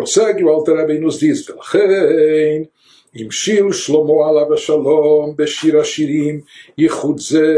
Prossegue 0.00 0.44
o 0.44 0.48
Alter 0.48 0.76
Rebbe 0.76 0.94
e 0.94 0.98
nos 0.98 1.18
diz, 1.18 1.50
ולכן 1.50 2.62
המשיל 3.14 3.72
שלמה 3.72 4.28
עליו 4.28 4.54
השלום 4.54 5.34
בשיר 5.36 5.80
השירים 5.80 6.40
ייחוד 6.78 7.18
זה 7.20 7.54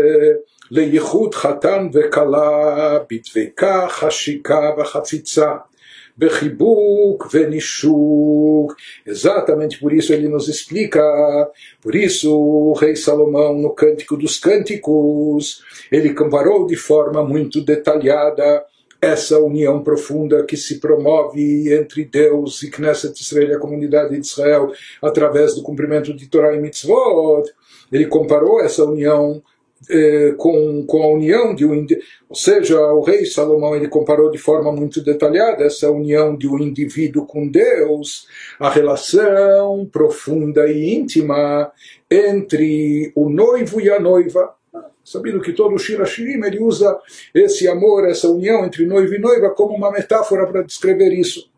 לייחוד 0.71 1.35
חתן 1.35 1.89
וכלה 1.93 2.99
בדבקה, 3.11 3.87
חשיקה 3.89 4.71
וחפיצה. 4.79 5.53
bechibuc 6.19 7.29
venishuk. 7.33 8.75
Exatamente 9.07 9.79
por 9.79 9.93
isso 9.93 10.13
ele 10.13 10.29
nos 10.29 10.49
explica. 10.49 11.01
Por 11.81 11.95
isso 11.95 12.37
o 12.37 12.73
rei 12.73 12.97
Salomão, 12.97 13.57
no 13.57 13.71
Cântico 13.71 14.17
dos 14.17 14.37
Cânticos, 14.37 15.63
ele 15.93 16.13
comparou 16.15 16.67
de 16.67 16.75
forma 16.75 17.23
muito 17.23 17.65
detalhada 17.65 18.65
essa 19.04 19.40
união 19.40 19.84
profunda 19.84 20.44
que 20.44 20.58
se 20.58 20.80
promove 20.80 21.74
entre 21.74 22.06
Deus 22.06 22.64
e 22.64 22.70
Knesset 22.70 23.22
Israel, 23.22 23.58
a 23.58 23.60
comunidade 23.60 24.14
de 24.14 24.26
Israel, 24.26 24.72
através 25.02 25.56
do 25.56 25.64
cumprimento 25.64 26.14
de 26.14 26.28
Torah 26.28 26.56
e 26.56 26.60
Mitzvot. 26.60 27.44
Ele 27.92 28.08
comparou 28.08 28.62
essa 28.62 28.84
união 28.84 29.42
eh, 29.90 30.34
com, 30.38 30.86
com 30.86 31.04
a 31.04 31.08
união 31.08 31.54
de 31.54 31.66
um 31.66 31.86
ou 32.30 32.36
seja, 32.36 32.80
o 32.94 33.02
rei 33.02 33.26
Salomão 33.26 33.76
ele 33.76 33.88
comparou 33.88 34.32
de 34.32 34.38
forma 34.38 34.72
muito 34.72 35.04
detalhada 35.04 35.64
essa 35.64 35.92
união 35.92 36.36
de 36.36 36.48
um 36.48 36.58
indivíduo 36.58 37.26
com 37.26 37.48
Deus, 37.48 38.28
a 38.60 38.70
relação 38.70 39.86
profunda 39.92 40.68
e 40.68 40.96
íntima 40.96 41.72
entre 42.10 43.12
o 43.16 43.30
noivo 43.30 43.82
e 43.82 43.90
a 43.90 44.00
noiva. 44.00 44.56
Sabendo 45.04 45.42
que 45.42 45.52
todo 45.52 45.76
o 45.76 45.80
Shirashirim 45.80 46.44
ele 46.46 46.60
usa 46.60 46.98
esse 47.34 47.68
amor, 47.68 48.08
essa 48.08 48.30
união 48.30 48.66
entre 48.66 48.86
noivo 48.86 49.14
e 49.14 49.20
noiva 49.20 49.50
como 49.50 49.76
uma 49.76 49.92
metáfora 49.92 50.48
para 50.48 50.64
descrever 50.64 51.12
isso. 51.12 51.52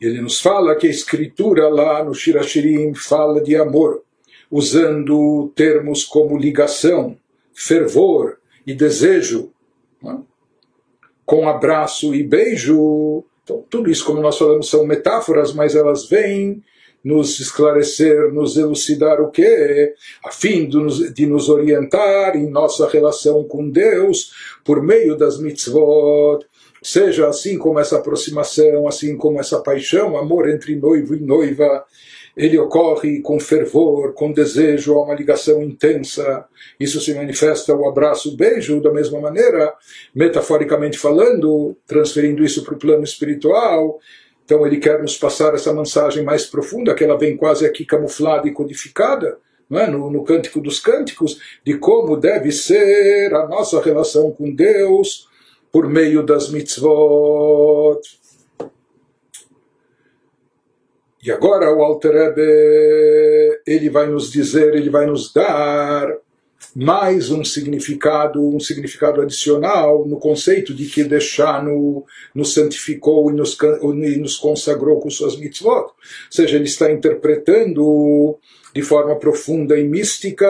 Ele 0.00 0.20
nos 0.20 0.40
fala 0.40 0.76
que 0.76 0.86
a 0.86 0.90
escritura 0.90 1.68
lá 1.68 2.04
no 2.04 2.14
Shirashirim 2.14 2.94
fala 2.94 3.42
de 3.42 3.56
amor 3.56 4.02
usando 4.50 5.52
termos 5.54 6.04
como 6.04 6.36
ligação, 6.36 7.16
fervor 7.54 8.38
e 8.66 8.74
desejo, 8.74 9.52
né? 10.02 10.20
com 11.24 11.48
abraço 11.48 12.14
e 12.14 12.22
beijo. 12.22 13.22
Então, 13.44 13.64
tudo 13.70 13.90
isso, 13.90 14.04
como 14.04 14.20
nós 14.20 14.36
falamos, 14.36 14.68
são 14.68 14.84
metáforas, 14.84 15.52
mas 15.52 15.76
elas 15.76 16.08
vêm 16.08 16.62
nos 17.02 17.40
esclarecer, 17.40 18.32
nos 18.32 18.56
elucidar 18.56 19.20
o 19.20 19.30
que 19.30 19.94
a 20.24 20.30
fim 20.30 20.68
de 20.68 20.76
nos, 20.76 21.14
de 21.14 21.26
nos 21.26 21.48
orientar 21.48 22.36
em 22.36 22.48
nossa 22.50 22.88
relação 22.88 23.44
com 23.44 23.68
Deus 23.68 24.32
por 24.64 24.82
meio 24.82 25.16
das 25.16 25.40
mitzvot, 25.40 26.44
seja 26.82 27.28
assim 27.28 27.58
como 27.58 27.78
essa 27.78 27.96
aproximação, 27.96 28.86
assim 28.86 29.16
como 29.16 29.40
essa 29.40 29.60
paixão, 29.60 30.16
amor 30.16 30.48
entre 30.48 30.76
noivo 30.76 31.14
e 31.14 31.20
noiva, 31.20 31.84
ele 32.36 32.58
ocorre 32.58 33.20
com 33.20 33.40
fervor, 33.40 34.14
com 34.14 34.32
desejo, 34.32 34.94
há 34.94 35.04
uma 35.04 35.14
ligação 35.14 35.62
intensa. 35.62 36.46
Isso 36.78 37.00
se 37.00 37.12
manifesta 37.12 37.74
o 37.74 37.88
abraço, 37.88 38.30
o 38.32 38.36
beijo, 38.36 38.80
da 38.80 38.92
mesma 38.92 39.20
maneira, 39.20 39.74
metaforicamente 40.14 40.98
falando, 40.98 41.76
transferindo 41.86 42.44
isso 42.44 42.64
para 42.64 42.74
o 42.74 42.78
plano 42.78 43.04
espiritual. 43.04 43.98
Então 44.50 44.66
ele 44.66 44.78
quer 44.78 45.00
nos 45.00 45.16
passar 45.16 45.54
essa 45.54 45.72
mensagem 45.72 46.24
mais 46.24 46.44
profunda, 46.44 46.92
que 46.92 47.04
ela 47.04 47.16
vem 47.16 47.36
quase 47.36 47.64
aqui 47.64 47.84
camuflada 47.84 48.48
e 48.48 48.52
codificada. 48.52 49.38
É? 49.70 49.86
No, 49.88 50.10
no 50.10 50.24
Cântico 50.24 50.60
dos 50.60 50.80
Cânticos, 50.80 51.40
de 51.64 51.78
como 51.78 52.16
deve 52.16 52.50
ser 52.50 53.32
a 53.32 53.46
nossa 53.46 53.80
relação 53.80 54.32
com 54.32 54.52
Deus 54.52 55.28
por 55.70 55.88
meio 55.88 56.24
das 56.24 56.50
mitzvot. 56.50 58.00
E 61.22 61.30
agora 61.30 61.72
o 61.72 61.84
Alter 61.84 62.10
Rebbe, 62.10 63.60
ele 63.64 63.88
vai 63.88 64.08
nos 64.08 64.32
dizer, 64.32 64.74
ele 64.74 64.90
vai 64.90 65.06
nos 65.06 65.32
dar 65.32 66.12
mais 66.74 67.30
um 67.30 67.44
significado, 67.44 68.44
um 68.44 68.60
significado 68.60 69.20
adicional 69.20 70.06
no 70.06 70.18
conceito 70.18 70.74
de 70.74 70.86
que 70.86 71.04
Deixano 71.04 72.04
nos 72.34 72.54
santificou 72.54 73.30
e 73.30 73.34
nos, 73.34 73.56
e 73.82 74.16
nos 74.16 74.36
consagrou 74.36 75.00
com 75.00 75.10
suas 75.10 75.36
mitzvot. 75.36 75.84
Ou 75.84 75.92
seja, 76.30 76.56
ele 76.56 76.66
está 76.66 76.90
interpretando 76.90 78.38
de 78.74 78.82
forma 78.82 79.16
profunda 79.16 79.78
e 79.78 79.84
mística 79.84 80.46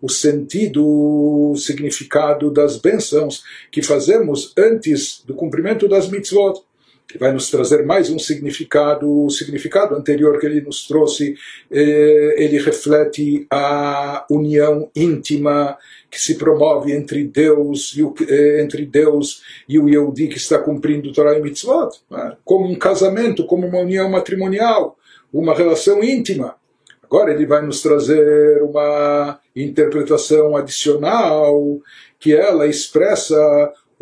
o 0.00 0.08
sentido, 0.08 0.84
o 0.84 1.54
significado 1.56 2.50
das 2.50 2.76
bênçãos 2.76 3.44
que 3.70 3.82
fazemos 3.82 4.52
antes 4.58 5.22
do 5.24 5.34
cumprimento 5.34 5.86
das 5.86 6.08
mitzvot 6.08 6.60
que 7.06 7.18
vai 7.18 7.32
nos 7.32 7.50
trazer 7.50 7.84
mais 7.84 8.08
um 8.10 8.18
significado, 8.18 9.24
o 9.26 9.30
significado 9.30 9.94
anterior 9.94 10.38
que 10.38 10.46
ele 10.46 10.60
nos 10.62 10.86
trouxe, 10.86 11.34
eh, 11.70 12.34
ele 12.38 12.58
reflete 12.58 13.46
a 13.50 14.24
união 14.30 14.90
íntima 14.96 15.76
que 16.10 16.20
se 16.20 16.36
promove 16.36 16.92
entre 16.92 17.24
Deus 17.24 17.92
e 17.96 18.02
o, 18.02 18.14
eh, 18.28 18.62
entre 18.62 18.86
Deus 18.86 19.42
e 19.68 19.78
o 19.78 19.88
Yehudi 19.88 20.28
que 20.28 20.38
está 20.38 20.58
cumprindo 20.58 21.12
Torah 21.12 21.38
e 21.38 21.42
Mitzvot, 21.42 21.90
né? 22.10 22.36
como 22.44 22.66
um 22.66 22.78
casamento, 22.78 23.46
como 23.46 23.66
uma 23.66 23.80
união 23.80 24.08
matrimonial, 24.08 24.96
uma 25.32 25.54
relação 25.54 26.02
íntima. 26.02 26.54
Agora 27.02 27.30
ele 27.30 27.44
vai 27.44 27.60
nos 27.60 27.82
trazer 27.82 28.62
uma 28.62 29.38
interpretação 29.54 30.56
adicional 30.56 31.78
que 32.18 32.34
ela 32.34 32.66
expressa 32.66 33.36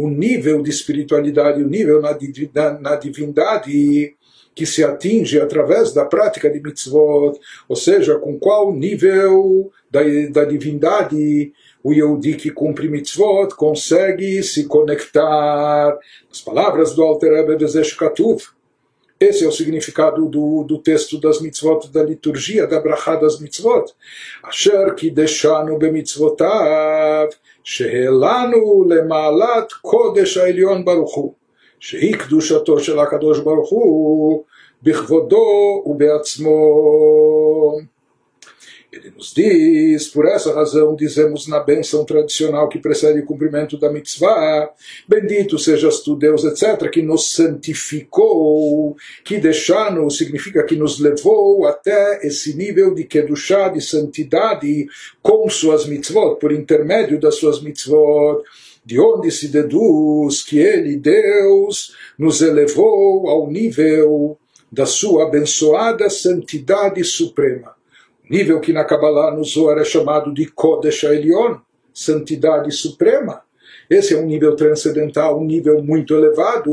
o 0.05 0.09
nível 0.09 0.63
de 0.63 0.71
espiritualidade, 0.71 1.63
o 1.63 1.69
nível 1.69 2.01
na, 2.01 2.17
na, 2.55 2.81
na 2.81 2.97
divindade 2.97 4.15
que 4.55 4.67
se 4.67 4.83
atinge 4.83 5.41
através 5.41 5.93
da 5.93 6.05
prática 6.05 6.51
de 6.51 6.61
mitzvot, 6.61 7.39
ou 7.69 7.77
seja, 7.77 8.19
com 8.19 8.39
qual 8.39 8.73
nível 8.73 9.71
da, 9.91 10.01
da 10.33 10.45
divindade 10.45 11.53
o 11.83 11.93
Yehudi 11.93 12.35
que 12.35 12.51
cumpre 12.51 12.89
mitzvot 12.89 13.55
consegue 13.57 14.43
se 14.43 14.65
conectar. 14.65 15.97
As 16.31 16.41
palavras 16.41 16.95
do 16.95 17.03
Alter 17.03 17.33
Rebbe 17.33 17.57
Bezesh 17.57 17.95
Katuv, 17.95 18.43
esse 19.19 19.45
é 19.45 19.49
o 19.49 19.53
significado 19.53 20.27
do, 20.27 20.65
do 20.65 20.79
texto 20.79 21.21
das 21.21 21.43
mitzvot, 21.43 21.91
da 21.93 22.03
liturgia, 22.03 22.67
da 22.67 22.81
brachá 22.81 23.17
das 23.17 23.39
mitzvot. 23.39 23.93
Asher 24.43 24.95
ki 24.95 25.11
deixanu 25.11 25.77
bemitzvotav, 25.79 27.29
שהעלנו 27.65 28.85
למעלת 28.89 29.73
קודש 29.73 30.37
העליון 30.37 30.85
ברוך 30.85 31.15
הוא, 31.15 31.35
שהיא 31.81 32.17
קדושתו 32.17 32.79
של 32.79 32.99
הקדוש 32.99 33.41
ברוך 33.41 33.71
הוא 33.71 34.45
בכבודו 34.83 35.83
ובעצמו. 35.87 36.57
Ele 38.93 39.13
nos 39.17 39.33
diz, 39.33 40.09
por 40.09 40.27
essa 40.27 40.53
razão 40.53 40.97
dizemos 40.97 41.47
na 41.47 41.61
benção 41.61 42.05
tradicional 42.05 42.69
que 42.69 42.81
precede 42.81 43.21
o 43.21 43.25
cumprimento 43.25 43.79
da 43.79 43.89
mitzvah, 43.89 44.69
bendito 45.07 45.61
sejas 45.61 46.01
tu 46.01 46.17
Deus, 46.17 46.43
etc., 46.43 46.91
que 46.91 47.01
nos 47.01 47.31
santificou, 47.31 48.97
que 49.25 49.39
deixando 49.39 50.11
significa 50.11 50.65
que 50.65 50.75
nos 50.75 50.99
levou 50.99 51.67
até 51.67 52.27
esse 52.27 52.57
nível 52.57 52.93
de 52.93 53.05
kedushá, 53.05 53.69
de 53.69 53.81
santidade, 53.81 54.89
com 55.23 55.49
suas 55.49 55.87
mitzvot, 55.87 56.41
por 56.41 56.51
intermédio 56.51 57.21
das 57.21 57.37
suas 57.37 57.63
mitzvot, 57.63 58.43
de 58.85 58.99
onde 58.99 59.31
se 59.31 59.47
deduz 59.47 60.43
que 60.43 60.59
ele, 60.59 60.97
Deus, 60.97 61.95
nos 62.19 62.43
elevou 62.43 63.29
ao 63.29 63.49
nível 63.49 64.37
da 64.73 64.85
sua 64.85 65.29
abençoada 65.29 66.11
santidade 66.11 67.05
suprema 67.05 67.79
nível 68.31 68.61
que 68.61 68.73
na 68.73 68.85
Kabbalah 68.85 69.35
no 69.35 69.43
Zohar 69.43 69.79
é 69.79 69.85
chamado 69.85 70.33
de 70.33 70.47
Kodesh 70.47 71.03
Elion, 71.03 71.57
santidade 71.93 72.71
suprema. 72.71 73.43
Esse 73.91 74.15
é 74.15 74.17
um 74.17 74.27
nível 74.27 74.55
transcendental, 74.55 75.41
um 75.41 75.45
nível 75.45 75.83
muito 75.83 76.15
elevado, 76.15 76.71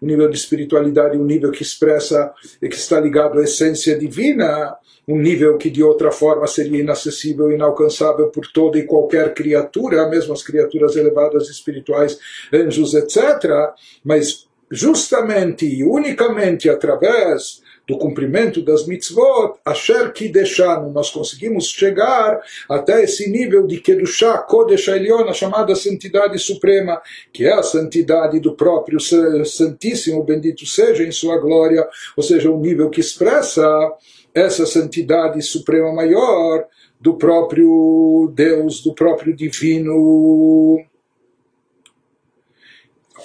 um 0.00 0.06
nível 0.06 0.30
de 0.30 0.36
espiritualidade, 0.36 1.18
um 1.18 1.24
nível 1.24 1.50
que 1.50 1.62
expressa, 1.62 2.32
que 2.58 2.68
está 2.68 2.98
ligado 2.98 3.38
à 3.38 3.42
essência 3.42 3.98
divina, 3.98 4.74
um 5.06 5.18
nível 5.18 5.58
que 5.58 5.68
de 5.68 5.82
outra 5.82 6.10
forma 6.10 6.46
seria 6.46 6.80
inacessível, 6.80 7.52
inalcançável 7.52 8.28
por 8.28 8.46
toda 8.50 8.78
e 8.78 8.84
qualquer 8.84 9.34
criatura, 9.34 10.08
mesmo 10.08 10.32
as 10.32 10.42
criaturas 10.42 10.96
elevadas 10.96 11.50
espirituais, 11.50 12.18
anjos, 12.50 12.94
etc. 12.94 13.74
Mas 14.02 14.48
justamente 14.70 15.66
e 15.66 15.84
unicamente 15.84 16.70
através 16.70 17.62
do 17.86 17.98
cumprimento 17.98 18.62
das 18.62 18.86
mitzvot, 18.86 19.58
Asher 19.64 20.12
Kideshanu, 20.12 20.90
nós 20.90 21.10
conseguimos 21.10 21.66
chegar 21.66 22.40
até 22.68 23.04
esse 23.04 23.30
nível 23.30 23.66
de 23.66 23.78
Kedushá, 23.78 24.38
Kodesh 24.38 24.88
Elion, 24.88 25.28
a 25.28 25.34
chamada 25.34 25.74
santidade 25.76 26.38
suprema, 26.38 27.00
que 27.32 27.44
é 27.44 27.52
a 27.52 27.62
santidade 27.62 28.40
do 28.40 28.54
próprio 28.54 28.98
Santíssimo, 29.44 30.24
bendito 30.24 30.64
seja 30.64 31.04
em 31.04 31.12
sua 31.12 31.38
glória, 31.38 31.86
ou 32.16 32.22
seja, 32.22 32.50
um 32.50 32.60
nível 32.60 32.88
que 32.88 33.00
expressa 33.00 33.66
essa 34.34 34.64
santidade 34.64 35.40
suprema 35.42 35.92
maior 35.92 36.64
do 36.98 37.14
próprio 37.18 38.32
Deus, 38.34 38.82
do 38.82 38.94
próprio 38.94 39.36
Divino. 39.36 40.82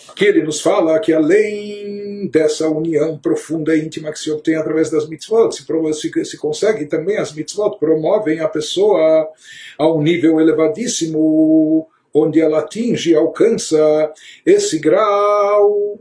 Aqui 0.10 0.26
ele 0.26 0.44
nos 0.44 0.60
fala 0.60 1.00
que 1.00 1.14
além 1.14 2.09
dessa 2.28 2.68
união 2.68 3.18
profunda 3.18 3.76
e 3.76 3.86
íntima 3.86 4.12
que 4.12 4.20
se 4.20 4.32
obtém 4.32 4.56
através 4.56 4.90
das 4.90 5.08
mitzvot, 5.08 5.52
se, 5.52 5.64
se, 5.94 6.26
se 6.26 6.38
consegue 6.38 6.86
também 6.86 7.18
as 7.18 7.34
mitzvot 7.34 7.78
promovem 7.80 8.40
a 8.40 8.48
pessoa 8.48 9.30
a 9.78 9.88
um 9.92 10.02
nível 10.02 10.40
elevadíssimo, 10.40 11.88
onde 12.14 12.42
ela 12.42 12.60
atinge 12.60 13.12
e 13.12 13.16
alcança 13.16 14.12
esse 14.46 14.80
grau 14.80 16.00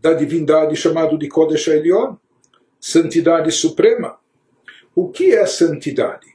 da 0.00 0.12
divindade 0.12 0.76
chamado 0.76 1.18
de 1.18 1.28
Kodesh 1.28 1.68
Elion, 1.68 2.16
santidade 2.80 3.50
suprema. 3.52 4.18
O 4.94 5.08
que 5.08 5.34
é 5.34 5.46
santidade? 5.46 6.34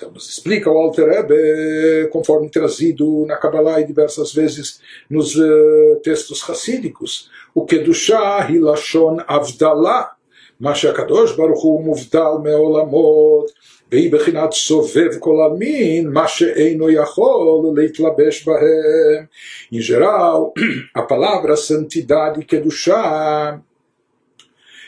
Então, 0.00 0.10
nos 0.12 0.30
explica 0.30 0.70
o 0.70 0.78
Alter 0.78 1.06
Rebbe, 1.06 2.08
conforme 2.10 2.48
trazido 2.48 3.26
na 3.26 3.36
Kabbalah 3.36 3.82
e 3.82 3.86
diversas 3.86 4.32
vezes 4.32 4.80
nos 5.10 5.36
uh, 5.36 6.00
textos 6.02 6.40
racídicos, 6.40 7.30
o 7.53 7.65
Kedushah 7.65 8.47
Hilashon 8.49 9.23
Avdalah, 9.27 10.15
מה 10.59 10.75
שהקדוש 10.75 11.35
ברוך 11.35 11.63
הוא 11.63 11.83
מובדל 11.83 12.31
מעולמות, 12.43 13.51
והיא 13.91 14.11
בחינת 14.11 14.51
סובב 14.53 15.19
כל 15.19 15.35
המין, 15.45 16.09
מה 16.09 16.27
שאינו 16.27 16.89
יכול 16.89 17.73
להתלבש 17.75 18.47
בהם. 18.47 19.25
Em 19.73 19.81
geral, 19.81 20.53
a 20.93 21.01
palavra 21.01 21.55
santidade, 21.55 22.45
kedushá, 22.45 23.59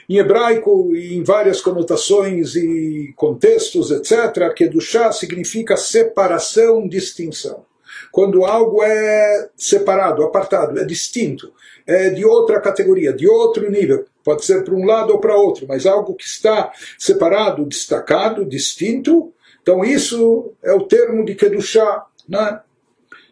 em 0.09 0.17
hebraico, 0.17 0.95
em 0.95 1.21
várias 1.23 1.59
conotações 1.59 2.55
e 2.55 3.13
contextos, 3.15 3.91
etc., 3.91 4.53
Kedushá 4.55 5.11
significa 5.11 5.75
separação, 5.75 6.87
distinção. 6.87 7.65
Quando 8.10 8.44
algo 8.44 8.82
é 8.82 9.48
separado, 9.56 10.22
apartado, 10.22 10.78
é 10.78 10.84
distinto, 10.84 11.52
é 11.86 12.10
de 12.10 12.24
outra 12.24 12.60
categoria, 12.60 13.12
de 13.12 13.28
outro 13.28 13.70
nível, 13.70 14.04
pode 14.24 14.44
ser 14.44 14.64
para 14.64 14.74
um 14.74 14.84
lado 14.84 15.12
ou 15.12 15.18
para 15.18 15.36
outro, 15.36 15.66
mas 15.68 15.86
algo 15.86 16.14
que 16.14 16.24
está 16.24 16.72
separado, 16.98 17.64
destacado, 17.64 18.44
distinto, 18.44 19.32
então 19.62 19.84
isso 19.84 20.52
é 20.62 20.72
o 20.72 20.82
termo 20.82 21.24
de 21.24 21.34
Kedushá. 21.34 22.06
Né? 22.28 22.60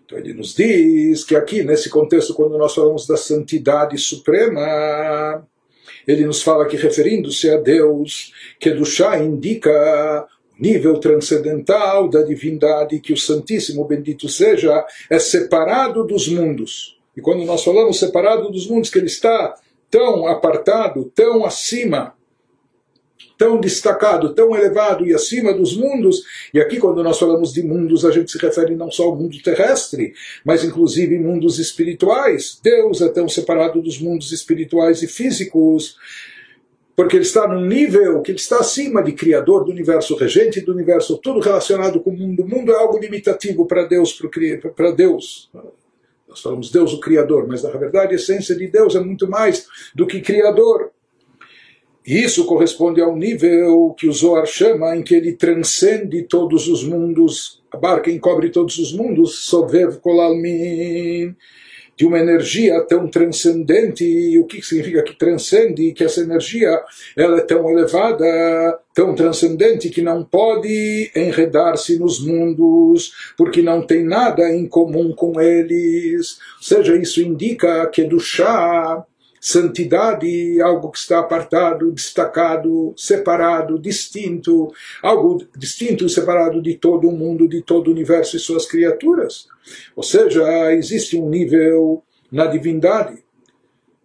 Então 0.04 0.18
ele 0.18 0.32
nos 0.32 0.54
diz 0.54 1.24
que 1.24 1.36
aqui, 1.36 1.62
nesse 1.62 1.88
contexto, 1.88 2.34
quando 2.34 2.56
nós 2.56 2.74
falamos 2.74 3.06
da 3.06 3.16
santidade 3.16 3.98
suprema, 3.98 5.46
ele 6.06 6.24
nos 6.24 6.42
fala 6.42 6.66
que, 6.66 6.76
referindo-se 6.76 7.50
a 7.50 7.56
Deus, 7.56 8.32
chá 8.84 9.18
indica 9.18 10.26
nível 10.60 10.98
transcendental 10.98 12.08
da 12.08 12.22
divindade, 12.22 13.00
que 13.00 13.12
o 13.12 13.16
Santíssimo 13.16 13.84
Bendito 13.84 14.28
seja, 14.28 14.84
é 15.08 15.18
separado 15.18 16.04
dos 16.04 16.28
mundos. 16.28 16.98
E 17.16 17.20
quando 17.20 17.44
nós 17.44 17.64
falamos 17.64 17.98
separado 17.98 18.50
dos 18.50 18.68
mundos, 18.68 18.90
que 18.90 18.98
ele 18.98 19.06
está 19.06 19.54
tão 19.90 20.26
apartado, 20.26 21.10
tão 21.14 21.44
acima 21.44 22.14
tão 23.40 23.58
destacado, 23.58 24.34
tão 24.34 24.54
elevado 24.54 25.06
e 25.06 25.14
acima 25.14 25.54
dos 25.54 25.74
mundos. 25.74 26.22
E 26.52 26.60
aqui, 26.60 26.76
quando 26.78 27.02
nós 27.02 27.18
falamos 27.18 27.54
de 27.54 27.62
mundos, 27.62 28.04
a 28.04 28.10
gente 28.10 28.30
se 28.30 28.36
refere 28.36 28.76
não 28.76 28.90
só 28.90 29.04
ao 29.04 29.16
mundo 29.16 29.40
terrestre, 29.42 30.12
mas 30.44 30.62
inclusive 30.62 31.18
mundos 31.18 31.58
espirituais. 31.58 32.60
Deus 32.62 33.00
é 33.00 33.08
tão 33.08 33.26
separado 33.30 33.80
dos 33.80 33.98
mundos 33.98 34.30
espirituais 34.30 35.02
e 35.02 35.06
físicos 35.06 35.96
porque 37.00 37.16
ele 37.16 37.24
está 37.24 37.48
num 37.48 37.64
nível 37.64 38.20
que 38.20 38.30
ele 38.30 38.38
está 38.38 38.58
acima 38.58 39.02
de 39.02 39.12
criador 39.12 39.64
do 39.64 39.70
universo, 39.70 40.14
regente 40.16 40.60
do 40.60 40.70
universo, 40.70 41.16
tudo 41.16 41.40
relacionado 41.40 41.98
com 41.98 42.10
o 42.10 42.14
mundo. 42.14 42.42
O 42.42 42.46
mundo 42.46 42.72
é 42.72 42.76
algo 42.76 42.98
limitativo 42.98 43.64
para 43.64 43.84
Deus, 43.84 44.20
para 44.76 44.90
Deus. 44.90 45.50
Nós 46.28 46.42
falamos 46.42 46.70
Deus 46.70 46.92
o 46.92 47.00
criador, 47.00 47.48
mas 47.48 47.62
na 47.62 47.70
verdade 47.70 48.12
a 48.12 48.16
essência 48.16 48.54
de 48.54 48.66
Deus 48.66 48.94
é 48.94 49.00
muito 49.00 49.26
mais 49.26 49.66
do 49.94 50.06
que 50.06 50.20
criador. 50.20 50.90
Isso 52.04 52.44
corresponde 52.44 53.00
ao 53.00 53.16
nível 53.16 53.94
que 53.98 54.06
o 54.06 54.12
Zohar 54.12 54.44
chama, 54.44 54.94
em 54.94 55.02
que 55.02 55.14
ele 55.14 55.32
transcende 55.32 56.24
todos 56.24 56.68
os 56.68 56.84
mundos, 56.84 57.62
abarca 57.72 58.10
e 58.10 58.14
encobre 58.14 58.50
todos 58.50 58.76
os 58.76 58.92
mundos, 58.92 59.46
Sovev 59.46 60.00
Kolalmin, 60.00 61.34
de 62.00 62.06
uma 62.06 62.18
energia 62.18 62.80
tão 62.80 63.06
transcendente. 63.06 64.06
E 64.06 64.38
o 64.38 64.46
que 64.46 64.62
significa 64.62 65.02
que 65.02 65.18
transcende? 65.18 65.92
Que 65.92 66.02
essa 66.02 66.22
energia 66.22 66.80
ela 67.14 67.36
é 67.36 67.40
tão 67.42 67.68
elevada, 67.68 68.24
tão 68.94 69.14
transcendente, 69.14 69.90
que 69.90 70.00
não 70.00 70.24
pode 70.24 71.10
enredar-se 71.14 71.98
nos 71.98 72.24
mundos, 72.24 73.12
porque 73.36 73.60
não 73.60 73.86
tem 73.86 74.02
nada 74.02 74.50
em 74.50 74.66
comum 74.66 75.12
com 75.12 75.38
eles. 75.38 76.38
Seja, 76.58 76.96
isso 76.96 77.20
indica 77.20 77.86
que 77.88 78.02
do 78.04 78.18
chá 78.18 79.04
santidade, 79.40 80.60
algo 80.60 80.90
que 80.90 80.98
está 80.98 81.20
apartado, 81.20 81.90
destacado, 81.90 82.92
separado, 82.96 83.78
distinto, 83.78 84.70
algo 85.02 85.42
distinto 85.56 86.04
e 86.04 86.10
separado 86.10 86.60
de 86.60 86.74
todo 86.74 87.08
o 87.08 87.12
mundo, 87.12 87.48
de 87.48 87.62
todo 87.62 87.88
o 87.88 87.90
universo 87.90 88.36
e 88.36 88.40
suas 88.40 88.66
criaturas. 88.66 89.48
Ou 89.96 90.02
seja, 90.02 90.72
existe 90.74 91.16
um 91.16 91.28
nível 91.28 92.02
na 92.30 92.46
divindade 92.46 93.24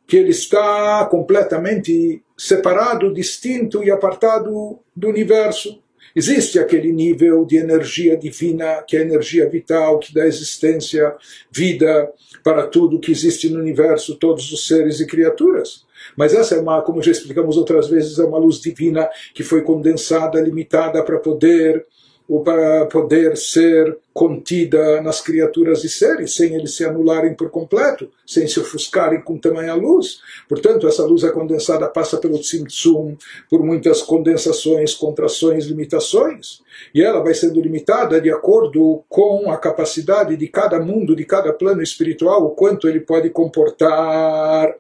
que 0.08 0.18
ele 0.18 0.30
está 0.30 1.06
completamente 1.06 2.22
separado, 2.38 3.14
distinto 3.14 3.84
e 3.84 3.92
apartado 3.92 4.80
do 4.96 5.10
universo. 5.10 5.82
Existe 6.16 6.58
aquele 6.58 6.94
nível 6.94 7.44
de 7.46 7.58
energia 7.58 8.16
divina, 8.16 8.82
que 8.88 8.96
é 8.96 9.02
a 9.02 9.04
energia 9.04 9.50
vital, 9.50 10.00
que 10.00 10.14
dá 10.14 10.26
existência, 10.26 11.14
vida 11.52 12.10
para 12.42 12.68
tudo 12.68 13.00
que 13.00 13.12
existe 13.12 13.50
no 13.50 13.60
universo, 13.60 14.16
todos 14.16 14.52
os 14.52 14.66
seres 14.66 15.02
e 15.02 15.08
criaturas. 15.08 15.84
Mas 16.16 16.34
essa 16.34 16.56
é 16.56 16.60
uma, 16.60 16.82
como 16.82 17.02
já 17.02 17.12
explicamos 17.12 17.58
outras 17.58 17.90
vezes, 17.90 18.18
é 18.18 18.24
uma 18.24 18.38
luz 18.38 18.62
divina 18.62 19.10
que 19.34 19.44
foi 19.44 19.62
condensada, 19.62 20.40
limitada 20.40 21.04
para 21.04 21.20
poder 21.20 21.86
ou 22.28 22.44
para 22.44 22.86
poder 22.88 23.38
ser 23.38 23.98
contida 24.14 25.02
nas 25.02 25.22
criaturas 25.22 25.84
e 25.84 25.90
seres, 25.90 26.36
sem 26.36 26.56
eles 26.56 26.76
se 26.76 26.84
anularem 26.84 27.36
por 27.36 27.50
completo, 27.50 28.10
sem 28.26 28.48
se 28.48 28.60
ofuscarem 28.60 29.22
com 29.22 29.38
tamanha 29.38 29.76
luz. 29.76 30.20
Portanto, 30.50 30.88
essa 30.88 31.04
luz 31.04 31.24
é 31.24 31.30
condensada, 31.30 31.88
passa 31.88 32.18
pelo 32.18 32.40
Tzimtzum, 32.40 33.16
por 33.50 33.64
muitas 33.64 34.02
condensações, 34.02 34.96
contrações, 34.96 35.66
limitações, 35.66 36.62
e 36.94 37.04
ela 37.04 37.22
vai 37.22 37.34
sendo 37.34 37.62
limitada 37.62 38.20
de 38.20 38.32
acordo 38.32 39.04
com 39.08 39.52
a 39.52 39.58
capacidade 39.58 40.36
de 40.36 40.48
cada 40.48 40.80
mundo, 40.80 41.16
de 41.16 41.26
cada 41.26 41.54
plano 41.54 41.84
espiritual, 41.84 42.46
o 42.46 42.52
quanto 42.52 42.88
ele 42.88 43.02
pode 43.02 43.30
comportar. 43.30 44.74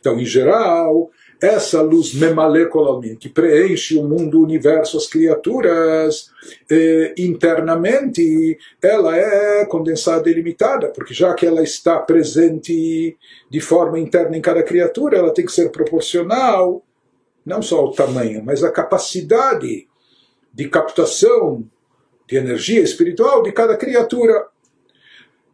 Então, 0.00 0.18
em 0.18 0.24
geral, 0.24 1.10
essa 1.40 1.80
luz 1.80 2.12
memalekolalmin, 2.14 3.16
que 3.16 3.28
preenche 3.28 3.96
o 3.98 4.04
mundo, 4.04 4.38
o 4.38 4.42
universo, 4.42 4.98
as 4.98 5.06
criaturas, 5.06 6.30
eh, 6.70 7.14
internamente, 7.16 8.58
ela 8.82 9.16
é 9.16 9.64
condensada 9.64 10.28
e 10.28 10.34
limitada, 10.34 10.88
porque 10.88 11.14
já 11.14 11.32
que 11.32 11.46
ela 11.46 11.62
está 11.62 11.98
presente 11.98 13.16
de 13.48 13.60
forma 13.60 13.98
interna 13.98 14.36
em 14.36 14.42
cada 14.42 14.62
criatura, 14.62 15.16
ela 15.16 15.32
tem 15.32 15.46
que 15.46 15.52
ser 15.52 15.70
proporcional, 15.70 16.84
não 17.44 17.62
só 17.62 17.78
ao 17.78 17.92
tamanho, 17.92 18.42
mas 18.44 18.62
à 18.62 18.70
capacidade 18.70 19.88
de 20.52 20.68
captação 20.68 21.64
de 22.28 22.36
energia 22.36 22.80
espiritual 22.80 23.42
de 23.42 23.50
cada 23.50 23.76
criatura. 23.76 24.46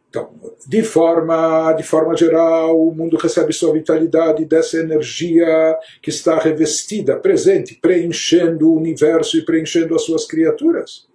Então, 0.09 0.29
de 0.65 0.83
forma, 0.83 1.73
de 1.73 1.83
forma 1.83 2.15
geral, 2.15 2.79
o 2.79 2.93
mundo 2.93 3.17
recebe 3.17 3.51
sua 3.51 3.73
vitalidade 3.73 4.45
dessa 4.45 4.77
energia 4.77 5.77
que 6.01 6.09
está 6.09 6.37
revestida, 6.37 7.17
presente, 7.17 7.75
preenchendo 7.81 8.69
o 8.69 8.77
universo 8.77 9.37
e 9.37 9.45
preenchendo 9.45 9.95
as 9.95 10.03
suas 10.03 10.25
criaturas. 10.25 11.06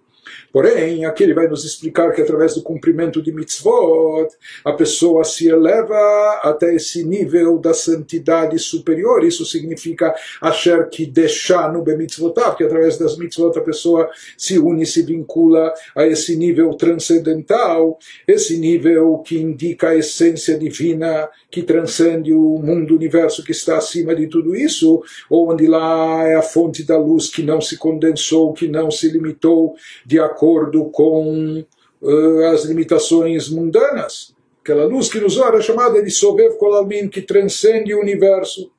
Porém, 0.53 1.03
aqui 1.03 1.23
ele 1.23 1.33
vai 1.33 1.47
nos 1.47 1.65
explicar 1.65 2.11
que 2.11 2.21
através 2.21 2.53
do 2.53 2.61
cumprimento 2.61 3.23
de 3.23 3.31
mitzvot, 3.31 4.27
a 4.63 4.71
pessoa 4.73 5.23
se 5.23 5.47
eleva 5.47 5.97
até 6.43 6.75
esse 6.75 7.03
nível 7.03 7.57
da 7.57 7.73
santidade 7.73 8.59
superior. 8.59 9.23
Isso 9.23 9.47
significa 9.47 10.13
achar 10.39 10.87
que 10.89 11.07
deixar 11.07 11.73
no 11.73 11.81
bemitzvotav, 11.81 12.55
que 12.55 12.63
através 12.63 12.99
das 12.99 13.17
mitzvot 13.17 13.57
a 13.57 13.61
pessoa 13.61 14.07
se 14.37 14.59
une, 14.59 14.85
se 14.85 15.01
vincula 15.01 15.73
a 15.95 16.05
esse 16.05 16.35
nível 16.35 16.75
transcendental, 16.75 17.97
esse 18.27 18.55
nível 18.55 19.23
que 19.25 19.39
indica 19.39 19.89
a 19.89 19.95
essência 19.95 20.55
divina 20.55 21.29
que 21.49 21.63
transcende 21.63 22.31
o 22.31 22.59
mundo, 22.59 22.91
o 22.91 22.97
universo 22.97 23.43
que 23.43 23.51
está 23.51 23.77
acima 23.77 24.15
de 24.15 24.27
tudo 24.27 24.55
isso, 24.55 25.01
onde 25.31 25.65
lá 25.65 26.27
é 26.27 26.35
a 26.35 26.43
fonte 26.43 26.83
da 26.83 26.97
luz 26.97 27.27
que 27.27 27.41
não 27.41 27.59
se 27.59 27.75
condensou, 27.75 28.53
que 28.53 28.67
não 28.67 28.91
se 28.91 29.09
limitou 29.09 29.73
de 30.05 30.19
acordo 30.19 30.42
acordo 30.43 30.85
com 30.91 31.63
uh, 32.01 32.45
as 32.53 32.65
limitações 32.65 33.49
mundanas. 33.49 34.35
Aquela 34.61 34.85
luz 34.85 35.09
que 35.09 35.19
ora 35.39 35.57
é 35.57 35.61
chamada 35.61 36.03
de 36.03 36.11
Sobev 36.11 36.55
Kolalmin, 36.57 37.07
que 37.07 37.21
transcende 37.21 37.93
o 37.93 38.01
universo. 38.01 38.69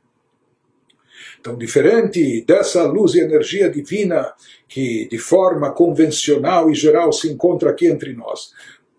Então, 1.40 1.56
diferente 1.56 2.42
dessa 2.46 2.84
luz 2.84 3.14
e 3.14 3.20
energia 3.20 3.70
divina 3.70 4.32
que 4.68 5.08
de 5.10 5.18
forma 5.18 5.72
convencional 5.72 6.70
e 6.70 6.74
geral 6.74 7.12
se 7.12 7.30
encontra 7.30 7.70
aqui 7.70 7.86
entre 7.86 8.14
nós, 8.14 8.52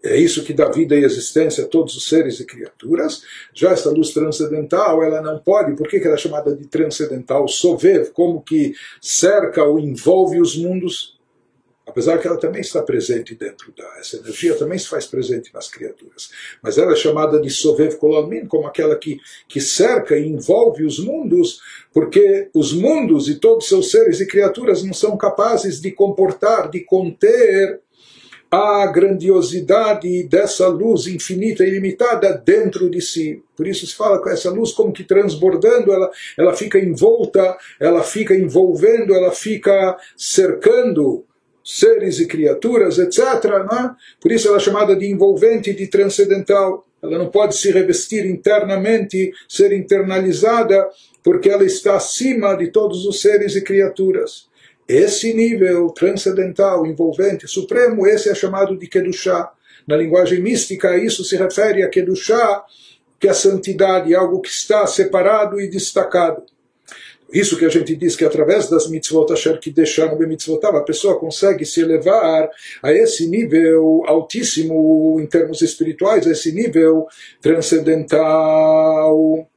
é 0.03 0.17
isso 0.17 0.43
que 0.43 0.53
dá 0.53 0.69
vida 0.69 0.95
e 0.95 1.03
existência 1.03 1.63
a 1.63 1.67
todos 1.67 1.95
os 1.95 2.07
seres 2.07 2.39
e 2.39 2.45
criaturas. 2.45 3.23
Já 3.53 3.71
essa 3.71 3.89
luz 3.89 4.11
transcendental, 4.11 5.03
ela 5.03 5.21
não 5.21 5.39
pode, 5.39 5.75
por 5.75 5.87
que, 5.87 5.97
ela 5.97 6.13
é 6.13 6.17
chamada 6.17 6.55
de 6.55 6.67
transcendental? 6.67 7.47
Sovev, 7.47 8.11
como 8.11 8.41
que 8.41 8.73
cerca 9.01 9.63
ou 9.63 9.79
envolve 9.79 10.39
os 10.39 10.55
mundos, 10.55 11.14
apesar 11.85 12.17
que 12.17 12.27
ela 12.27 12.37
também 12.37 12.61
está 12.61 12.81
presente 12.81 13.35
dentro 13.35 13.71
da, 13.75 13.85
essa 13.99 14.17
energia 14.17 14.55
também 14.55 14.77
se 14.77 14.87
faz 14.87 15.05
presente 15.05 15.53
nas 15.53 15.69
criaturas. 15.69 16.29
Mas 16.61 16.77
ela 16.77 16.93
é 16.93 16.95
chamada 16.95 17.39
de 17.39 17.49
Sovev 17.49 17.95
como 18.47 18.67
aquela 18.67 18.95
que, 18.95 19.19
que 19.47 19.61
cerca 19.61 20.17
e 20.17 20.27
envolve 20.27 20.83
os 20.83 20.99
mundos, 20.99 21.59
porque 21.93 22.49
os 22.53 22.73
mundos 22.73 23.29
e 23.29 23.35
todos 23.35 23.65
os 23.65 23.69
seus 23.69 23.91
seres 23.91 24.19
e 24.19 24.27
criaturas 24.27 24.83
não 24.83 24.93
são 24.93 25.15
capazes 25.17 25.79
de 25.79 25.91
comportar, 25.91 26.69
de 26.69 26.81
conter 26.81 27.79
a 28.49 28.87
grandiosidade 28.87 30.23
dessa 30.23 30.67
luz 30.67 31.07
infinita 31.07 31.63
e 31.65 31.67
ilimitada 31.67 32.41
dentro 32.45 32.89
de 32.89 33.01
si. 33.01 33.43
Por 33.55 33.67
isso 33.67 33.85
se 33.85 33.95
fala 33.95 34.21
com 34.21 34.29
essa 34.29 34.49
luz 34.49 34.71
como 34.71 34.93
que 34.93 35.03
transbordando, 35.03 35.91
ela, 35.91 36.09
ela 36.37 36.53
fica 36.53 36.79
envolta, 36.79 37.57
ela 37.79 38.01
fica 38.03 38.33
envolvendo, 38.33 39.13
ela 39.13 39.31
fica 39.31 39.97
cercando 40.15 41.25
seres 41.65 42.19
e 42.19 42.27
criaturas, 42.27 42.99
etc. 42.99 43.19
É? 43.23 43.89
Por 44.21 44.31
isso 44.31 44.47
ela 44.47 44.57
é 44.57 44.59
chamada 44.59 44.95
de 44.95 45.07
envolvente, 45.07 45.73
de 45.73 45.87
transcendental. 45.87 46.85
Ela 47.01 47.17
não 47.17 47.29
pode 47.29 47.57
se 47.57 47.71
revestir 47.71 48.23
internamente, 48.27 49.33
ser 49.49 49.73
internalizada, 49.73 50.87
porque 51.23 51.49
ela 51.49 51.65
está 51.65 51.95
acima 51.95 52.55
de 52.55 52.67
todos 52.67 53.03
os 53.05 53.19
seres 53.19 53.55
e 53.55 53.63
criaturas. 53.63 54.47
Esse 54.87 55.33
nível 55.33 55.89
transcendental, 55.89 56.85
envolvente, 56.85 57.47
supremo, 57.47 58.05
esse 58.05 58.29
é 58.29 58.35
chamado 58.35 58.77
de 58.77 58.87
Kedushá. 58.87 59.51
Na 59.87 59.97
linguagem 59.97 60.39
mística, 60.39 60.95
isso 60.95 61.23
se 61.23 61.35
refere 61.35 61.81
a 61.81 61.89
Kedushá, 61.89 62.63
que 63.19 63.27
é 63.27 63.31
a 63.31 63.33
santidade, 63.33 64.13
algo 64.13 64.39
que 64.39 64.49
está 64.49 64.85
separado 64.85 65.59
e 65.59 65.67
destacado. 65.67 66.43
Isso 67.33 67.57
que 67.57 67.65
a 67.65 67.69
gente 67.69 67.95
diz 67.95 68.15
que 68.15 68.23
através 68.23 68.69
das 68.69 68.89
mitzvot 68.89 69.33
asher 69.33 69.59
que 69.59 69.71
deixaram 69.71 70.17
bem 70.17 70.27
mitzvotav, 70.27 70.77
a 70.77 70.83
pessoa 70.83 71.19
consegue 71.19 71.65
se 71.65 71.81
elevar 71.81 72.49
a 72.81 72.93
esse 72.93 73.27
nível 73.27 74.03
altíssimo 74.05 75.19
em 75.19 75.25
termos 75.25 75.61
espirituais, 75.61 76.27
a 76.27 76.31
esse 76.31 76.51
nível 76.51 77.07
transcendental. 77.41 79.47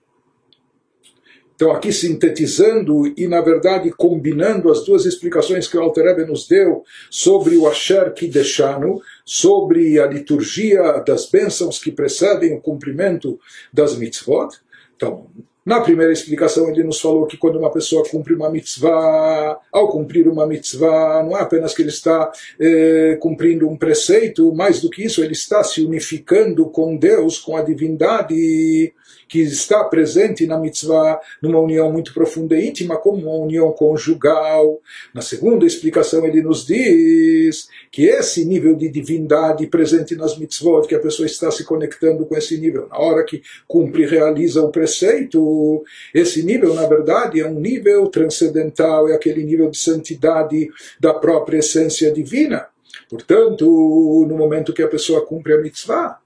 Então, 1.54 1.72
aqui 1.72 1.92
sintetizando 1.92 3.12
e, 3.16 3.26
na 3.26 3.40
verdade, 3.40 3.90
combinando 3.90 4.70
as 4.70 4.84
duas 4.84 5.04
explicações 5.04 5.66
que 5.66 5.76
o 5.76 5.80
Alter 5.80 6.04
Rebbe 6.04 6.24
nos 6.24 6.46
deu 6.46 6.84
sobre 7.10 7.56
o 7.56 7.66
Asher 7.66 8.14
Kideshanu, 8.14 9.02
sobre 9.24 9.98
a 9.98 10.06
liturgia 10.06 11.02
das 11.04 11.28
bênçãos 11.28 11.80
que 11.80 11.90
precedem 11.90 12.54
o 12.54 12.60
cumprimento 12.60 13.40
das 13.72 13.96
mitzvot. 13.96 14.56
Então, 14.94 15.26
na 15.68 15.82
primeira 15.82 16.10
explicação, 16.10 16.70
ele 16.70 16.82
nos 16.82 16.98
falou 16.98 17.26
que 17.26 17.36
quando 17.36 17.58
uma 17.58 17.70
pessoa 17.70 18.02
cumpre 18.08 18.32
uma 18.32 18.48
mitzvah, 18.48 19.60
ao 19.70 19.88
cumprir 19.90 20.26
uma 20.26 20.46
mitzvah, 20.46 21.22
não 21.22 21.36
é 21.36 21.42
apenas 21.42 21.74
que 21.74 21.82
ele 21.82 21.90
está 21.90 22.32
eh, 22.58 23.18
cumprindo 23.20 23.68
um 23.68 23.76
preceito, 23.76 24.54
mais 24.54 24.80
do 24.80 24.88
que 24.88 25.04
isso, 25.04 25.22
ele 25.22 25.34
está 25.34 25.62
se 25.62 25.84
unificando 25.84 26.70
com 26.70 26.96
Deus, 26.96 27.38
com 27.38 27.54
a 27.54 27.60
divindade 27.60 28.94
que 29.28 29.40
está 29.40 29.84
presente 29.84 30.46
na 30.46 30.58
mitzvah 30.58 31.20
numa 31.42 31.60
união 31.60 31.92
muito 31.92 32.14
profunda 32.14 32.56
e 32.56 32.66
íntima, 32.66 32.96
como 32.96 33.28
uma 33.28 33.44
união 33.44 33.70
conjugal. 33.72 34.80
Na 35.12 35.20
segunda 35.20 35.66
explicação, 35.66 36.24
ele 36.24 36.40
nos 36.40 36.64
diz 36.64 37.67
que 37.90 38.06
esse 38.06 38.44
nível 38.44 38.74
de 38.74 38.88
divindade 38.88 39.66
presente 39.66 40.14
nas 40.14 40.36
mitzvot, 40.36 40.86
que 40.86 40.94
a 40.94 41.00
pessoa 41.00 41.26
está 41.26 41.50
se 41.50 41.64
conectando 41.64 42.26
com 42.26 42.36
esse 42.36 42.58
nível, 42.58 42.88
na 42.88 42.98
hora 42.98 43.24
que 43.24 43.42
cumpre 43.66 44.02
e 44.02 44.06
realiza 44.06 44.62
o 44.62 44.70
preceito, 44.70 45.82
esse 46.14 46.42
nível, 46.42 46.74
na 46.74 46.86
verdade, 46.86 47.40
é 47.40 47.46
um 47.46 47.58
nível 47.58 48.06
transcendental, 48.08 49.08
é 49.08 49.14
aquele 49.14 49.42
nível 49.44 49.70
de 49.70 49.78
santidade 49.78 50.68
da 51.00 51.14
própria 51.14 51.58
essência 51.58 52.12
divina. 52.12 52.66
Portanto, 53.08 53.64
no 54.28 54.36
momento 54.36 54.72
que 54.72 54.82
a 54.82 54.88
pessoa 54.88 55.24
cumpre 55.24 55.54
a 55.54 55.58
mitzvah, 55.58 56.18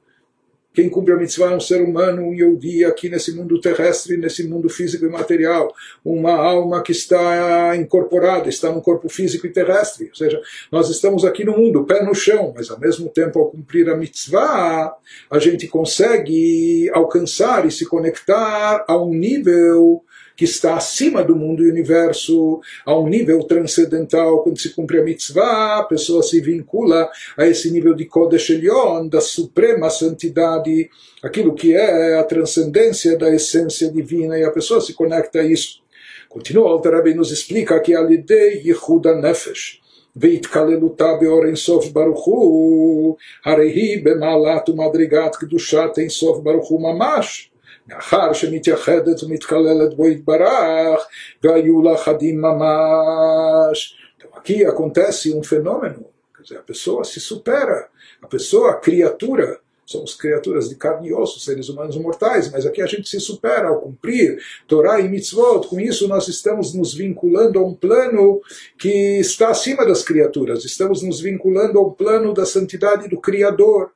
quem 0.74 0.88
cumpre 0.88 1.12
a 1.12 1.16
mitzvah 1.16 1.52
é 1.52 1.56
um 1.56 1.60
ser 1.60 1.82
humano, 1.82 2.22
um 2.22 2.34
Yehudi, 2.34 2.84
aqui 2.84 3.08
nesse 3.08 3.34
mundo 3.34 3.60
terrestre, 3.60 4.16
nesse 4.16 4.46
mundo 4.48 4.70
físico 4.70 5.04
e 5.04 5.08
material. 5.08 5.74
Uma 6.04 6.32
alma 6.32 6.82
que 6.82 6.92
está 6.92 7.76
incorporada, 7.76 8.48
está 8.48 8.72
no 8.72 8.80
corpo 8.80 9.08
físico 9.08 9.46
e 9.46 9.52
terrestre. 9.52 10.08
Ou 10.08 10.14
seja, 10.14 10.40
nós 10.70 10.88
estamos 10.88 11.24
aqui 11.24 11.44
no 11.44 11.56
mundo, 11.56 11.84
pé 11.84 12.02
no 12.02 12.14
chão, 12.14 12.54
mas 12.56 12.70
ao 12.70 12.80
mesmo 12.80 13.10
tempo, 13.10 13.38
ao 13.38 13.50
cumprir 13.50 13.88
a 13.90 13.96
mitzvah, 13.96 14.96
a 15.30 15.38
gente 15.38 15.68
consegue 15.68 16.90
alcançar 16.94 17.66
e 17.66 17.70
se 17.70 17.84
conectar 17.84 18.84
a 18.88 18.96
um 18.96 19.12
nível 19.12 20.02
que 20.35 20.45
está 20.45 20.75
acima 20.75 21.23
do 21.23 21.35
mundo 21.35 21.63
e 21.63 21.69
universo, 21.69 22.61
a 22.85 22.97
um 22.97 23.07
nível 23.07 23.43
transcendental. 23.43 24.43
Quando 24.43 24.59
se 24.59 24.69
cumpre 24.69 24.99
a 24.99 25.03
mitzvah, 25.03 25.79
a 25.79 25.83
pessoa 25.83 26.21
se 26.21 26.39
vincula 26.39 27.09
a 27.35 27.47
esse 27.47 27.71
nível 27.71 27.95
de 27.95 28.05
Kodesh 28.05 28.51
Elyon, 28.51 29.07
da 29.07 29.19
suprema 29.19 29.89
santidade, 29.89 30.89
aquilo 31.23 31.55
que 31.55 31.73
é 31.73 32.19
a 32.19 32.23
transcendência 32.23 33.17
da 33.17 33.33
essência 33.33 33.91
divina, 33.91 34.37
e 34.37 34.43
a 34.43 34.51
pessoa 34.51 34.79
se 34.79 34.93
conecta 34.93 35.39
a 35.39 35.43
isso. 35.43 35.81
Continua, 36.29 36.65
o 36.65 36.67
Alter 36.67 37.15
nos 37.15 37.31
explica 37.31 37.79
que 37.79 37.95
a 37.95 38.01
Lidei 38.01 38.61
Yehuda 38.63 39.15
Nefesh, 39.15 39.81
והתקללותה 40.19 41.13
באור 41.21 41.45
אינסוף 41.45 41.87
ברוך 41.87 42.25
הוא, 42.25 43.15
הרי 43.45 43.71
היא 43.71 44.05
במעלת 44.05 44.69
ומדרגת 44.69 45.35
קדושת 45.35 45.89
אינסוף 45.97 46.39
ברוך 46.43 46.67
הוא 46.67 46.81
ממש. 46.81 47.50
מאחר 47.87 48.33
שמתייחדת 48.33 49.23
ומתכללת 49.23 49.93
בו 49.95 50.07
יתברך, 50.07 50.99
והיו 51.43 51.81
לה 51.81 51.97
חדים 51.97 52.41
ממש. 52.41 53.97
Então 54.17 54.29
aqui 54.35 54.65
acontece 54.65 55.33
um 55.33 55.43
fenômeno, 55.43 56.07
quer 56.35 56.43
dizer, 56.43 56.57
a 56.57 56.63
pessoa 56.63 57.03
se 57.03 57.19
supera, 57.19 57.87
a 58.21 58.27
pessoa, 58.27 58.71
a 58.71 58.75
criatura, 58.75 59.59
somos 59.85 60.15
criaturas 60.15 60.67
de 60.67 60.75
carne 60.75 61.07
e 61.07 61.13
osso, 61.13 61.39
seres 61.39 61.69
humanos 61.69 61.95
mortais, 61.97 62.51
mas 62.51 62.65
aqui 62.65 62.81
a 62.81 62.85
gente 62.85 63.07
se 63.07 63.19
supera 63.21 63.69
ao 63.69 63.79
cumprir 63.79 64.37
Torá 64.67 64.99
e 64.99 65.07
Mitzvot. 65.07 65.65
Com 65.67 65.79
isso, 65.79 66.09
nós 66.09 66.27
estamos 66.27 66.73
nos 66.73 66.93
vinculando 66.93 67.57
a 67.57 67.65
um 67.65 67.73
plano 67.73 68.41
que 68.77 69.17
está 69.19 69.49
acima 69.49 69.85
das 69.85 70.03
criaturas, 70.03 70.65
estamos 70.65 71.01
nos 71.01 71.21
vinculando 71.21 71.79
a 71.79 71.81
um 71.81 71.91
plano 71.91 72.33
da 72.33 72.45
santidade 72.45 73.07
do 73.07 73.21
Criador 73.21 73.91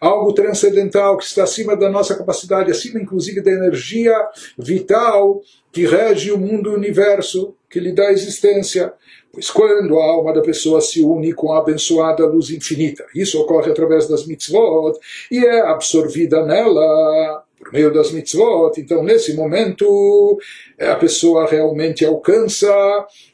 algo 0.00 0.32
transcendental 0.32 1.16
que 1.16 1.24
está 1.24 1.44
acima 1.44 1.76
da 1.76 1.90
nossa 1.90 2.16
capacidade, 2.16 2.70
acima 2.70 3.00
inclusive 3.00 3.40
da 3.40 3.50
energia 3.50 4.14
vital 4.58 5.40
que 5.72 5.86
rege 5.86 6.32
o 6.32 6.38
mundo 6.38 6.70
e 6.70 6.72
o 6.74 6.76
universo, 6.76 7.54
que 7.68 7.80
lhe 7.80 7.92
dá 7.92 8.10
existência. 8.10 8.92
Pois 9.32 9.50
quando 9.50 9.98
a 9.98 10.04
alma 10.04 10.32
da 10.32 10.40
pessoa 10.40 10.80
se 10.80 11.02
une 11.02 11.32
com 11.32 11.52
a 11.52 11.58
abençoada 11.58 12.24
luz 12.24 12.50
infinita, 12.50 13.04
isso 13.14 13.40
ocorre 13.40 13.70
através 13.70 14.08
das 14.08 14.26
mitzvot 14.26 14.98
e 15.30 15.44
é 15.44 15.60
absorvida 15.60 16.44
nela 16.44 17.44
por 17.58 17.72
meio 17.72 17.92
das 17.92 18.12
mitzvot. 18.12 18.78
Então, 18.78 19.02
nesse 19.02 19.34
momento, 19.34 20.38
a 20.78 20.94
pessoa 20.94 21.48
realmente 21.48 22.04
alcança 22.04 22.68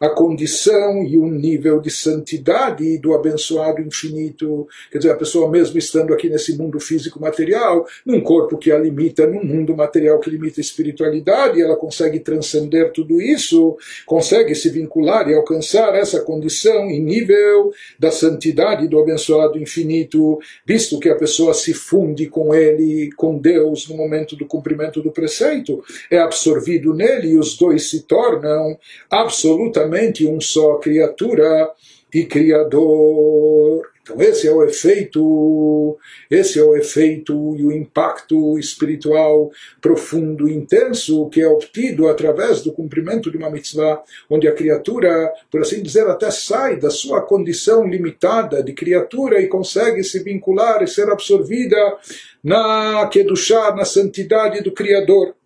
a 0.00 0.08
condição 0.10 1.02
e 1.02 1.18
um 1.18 1.28
nível 1.28 1.80
de 1.80 1.90
santidade 1.90 2.98
do 2.98 3.14
abençoado 3.14 3.80
infinito. 3.80 4.66
Quer 4.90 4.98
dizer, 4.98 5.10
a 5.10 5.16
pessoa, 5.16 5.50
mesmo 5.50 5.76
estando 5.76 6.14
aqui 6.14 6.28
nesse 6.28 6.56
mundo 6.56 6.78
físico 6.78 7.20
material, 7.20 7.84
num 8.06 8.20
corpo 8.20 8.56
que 8.56 8.70
a 8.70 8.78
limita, 8.78 9.26
num 9.26 9.44
mundo 9.44 9.76
material 9.76 10.20
que 10.20 10.30
limita 10.30 10.60
a 10.60 10.62
espiritualidade, 10.62 11.60
ela 11.60 11.76
consegue 11.76 12.20
transcender 12.20 12.92
tudo 12.92 13.20
isso, 13.20 13.76
consegue 14.06 14.54
se 14.54 14.68
vincular 14.70 15.28
e 15.28 15.34
alcançar 15.34 15.94
essa 15.96 16.20
condição 16.20 16.90
e 16.90 17.00
nível 17.00 17.72
da 17.98 18.10
santidade 18.10 18.86
do 18.86 19.00
abençoado 19.00 19.58
infinito, 19.58 20.38
visto 20.64 21.00
que 21.00 21.08
a 21.08 21.16
pessoa 21.16 21.54
se 21.54 21.74
funde 21.74 22.26
com 22.26 22.54
ele, 22.54 23.10
com 23.16 23.36
Deus, 23.36 23.88
no 23.88 23.96
momento 23.96 24.36
do 24.36 24.46
cumprimento 24.46 25.02
do 25.02 25.10
preceito, 25.10 25.82
é 26.10 26.18
absorvido 26.18 26.94
nele 26.94 27.31
e 27.32 27.38
os 27.38 27.56
dois 27.56 27.90
se 27.90 28.02
tornam 28.02 28.78
absolutamente 29.10 30.26
um 30.26 30.40
só 30.40 30.76
criatura 30.76 31.70
e 32.12 32.24
criador. 32.24 33.90
Então 34.02 34.20
esse 34.20 34.48
é 34.48 34.52
o 34.52 34.64
efeito, 34.64 35.96
esse 36.28 36.58
é 36.58 36.62
o 36.62 36.76
efeito 36.76 37.54
e 37.56 37.64
o 37.64 37.70
impacto 37.70 38.58
espiritual 38.58 39.50
profundo 39.80 40.48
e 40.48 40.54
intenso 40.54 41.28
que 41.28 41.40
é 41.40 41.46
obtido 41.46 42.08
através 42.08 42.62
do 42.62 42.72
cumprimento 42.72 43.30
de 43.30 43.36
uma 43.36 43.48
mitzvah, 43.48 44.02
onde 44.28 44.48
a 44.48 44.54
criatura, 44.54 45.32
por 45.50 45.60
assim 45.60 45.80
dizer, 45.80 46.08
até 46.08 46.32
sai 46.32 46.76
da 46.76 46.90
sua 46.90 47.22
condição 47.22 47.86
limitada 47.86 48.60
de 48.60 48.72
criatura 48.72 49.40
e 49.40 49.46
consegue 49.46 50.02
se 50.02 50.18
vincular 50.18 50.82
e 50.82 50.88
ser 50.88 51.08
absorvida 51.08 51.76
na 52.42 53.06
Kedushá, 53.06 53.72
na 53.72 53.84
santidade 53.84 54.62
do 54.62 54.72
Criador. 54.72 55.36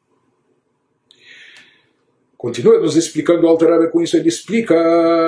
Continua 2.37 2.78
nos 2.78 2.97
explicando 2.97 3.47
o 3.47 3.49
Alter 3.49 3.90
com 3.90 4.02
isso, 4.02 4.16
ele 4.16 4.28
explica 4.28 4.75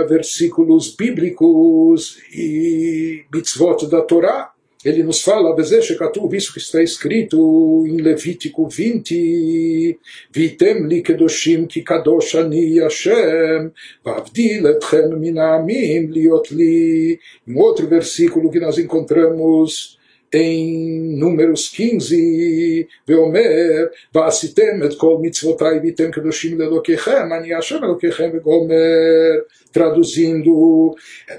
versículos 0.09 0.95
bíblicos 0.95 2.19
e 2.33 3.25
mitzvot 3.33 3.87
da 3.87 4.03
Torá, 4.03 4.53
ele 4.85 5.03
nos 5.03 5.23
fala, 5.23 5.57
isso 5.61 6.53
que 6.53 6.61
está 6.61 6.81
escrito 6.81 7.85
em 7.87 7.97
Levítico 7.97 8.69
20, 8.69 9.99
Vitem 10.31 10.87
li 10.87 11.03
kedoshim 11.03 11.67
ki 11.67 11.83
kadosh 11.83 12.37
ani 12.37 12.79
Hashem, 12.79 13.73
vavdil 14.05 14.69
etchem 14.69 15.19
minamim 15.19 16.07
liot 16.13 16.55
li. 16.55 17.19
Um 17.47 17.59
outro 17.59 17.89
versículo 17.89 18.51
que 18.51 18.61
nós 18.61 18.79
encontramos 18.79 19.98
em 20.33 21.17
Números 21.17 21.69
15, 21.69 22.89
Veomer, 23.07 23.91
Vasitem 24.13 24.83
et 24.85 24.97
kol 24.97 25.21
mitzvotai 25.21 25.81
vitem 25.81 26.11
kedoshim 26.11 26.57
lelokechem, 26.57 27.33
ani 27.33 27.53
Hashem 27.53 27.83
elokechem 27.83 28.33
vegomer, 28.33 29.45
traduzindo, 29.73 30.95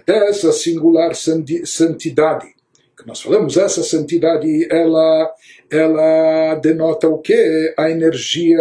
dessa 0.06 0.52
singular 0.52 1.14
santidade 1.16 2.60
que 3.00 3.08
nós 3.08 3.22
falamos, 3.22 3.56
essa 3.56 3.82
santidade, 3.82 4.68
ela, 4.70 5.34
ela 5.72 6.56
denota 6.56 7.08
o 7.08 7.18
quê? 7.20 7.74
A 7.78 7.90
energia 7.90 8.60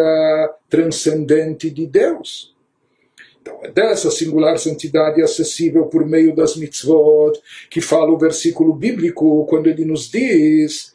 transcendente 0.70 1.68
de 1.68 1.86
Deus. 1.86 2.54
Então, 3.48 3.60
é 3.62 3.70
dessa 3.70 4.10
singular 4.10 4.58
santidade 4.58 5.22
acessível 5.22 5.86
por 5.86 6.06
meio 6.06 6.36
das 6.36 6.54
mitzvot 6.54 7.40
que 7.70 7.80
fala 7.80 8.10
o 8.10 8.18
versículo 8.18 8.74
bíblico, 8.74 9.46
quando 9.46 9.68
ele 9.68 9.86
nos 9.86 10.10
diz, 10.10 10.92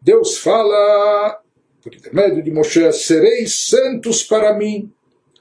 Deus 0.00 0.38
fala, 0.38 1.40
por 1.82 1.94
intermédio 1.94 2.42
de 2.42 2.50
Moshe, 2.50 2.90
sereis 2.92 3.68
santos 3.68 4.22
para 4.22 4.56
mim, 4.56 4.90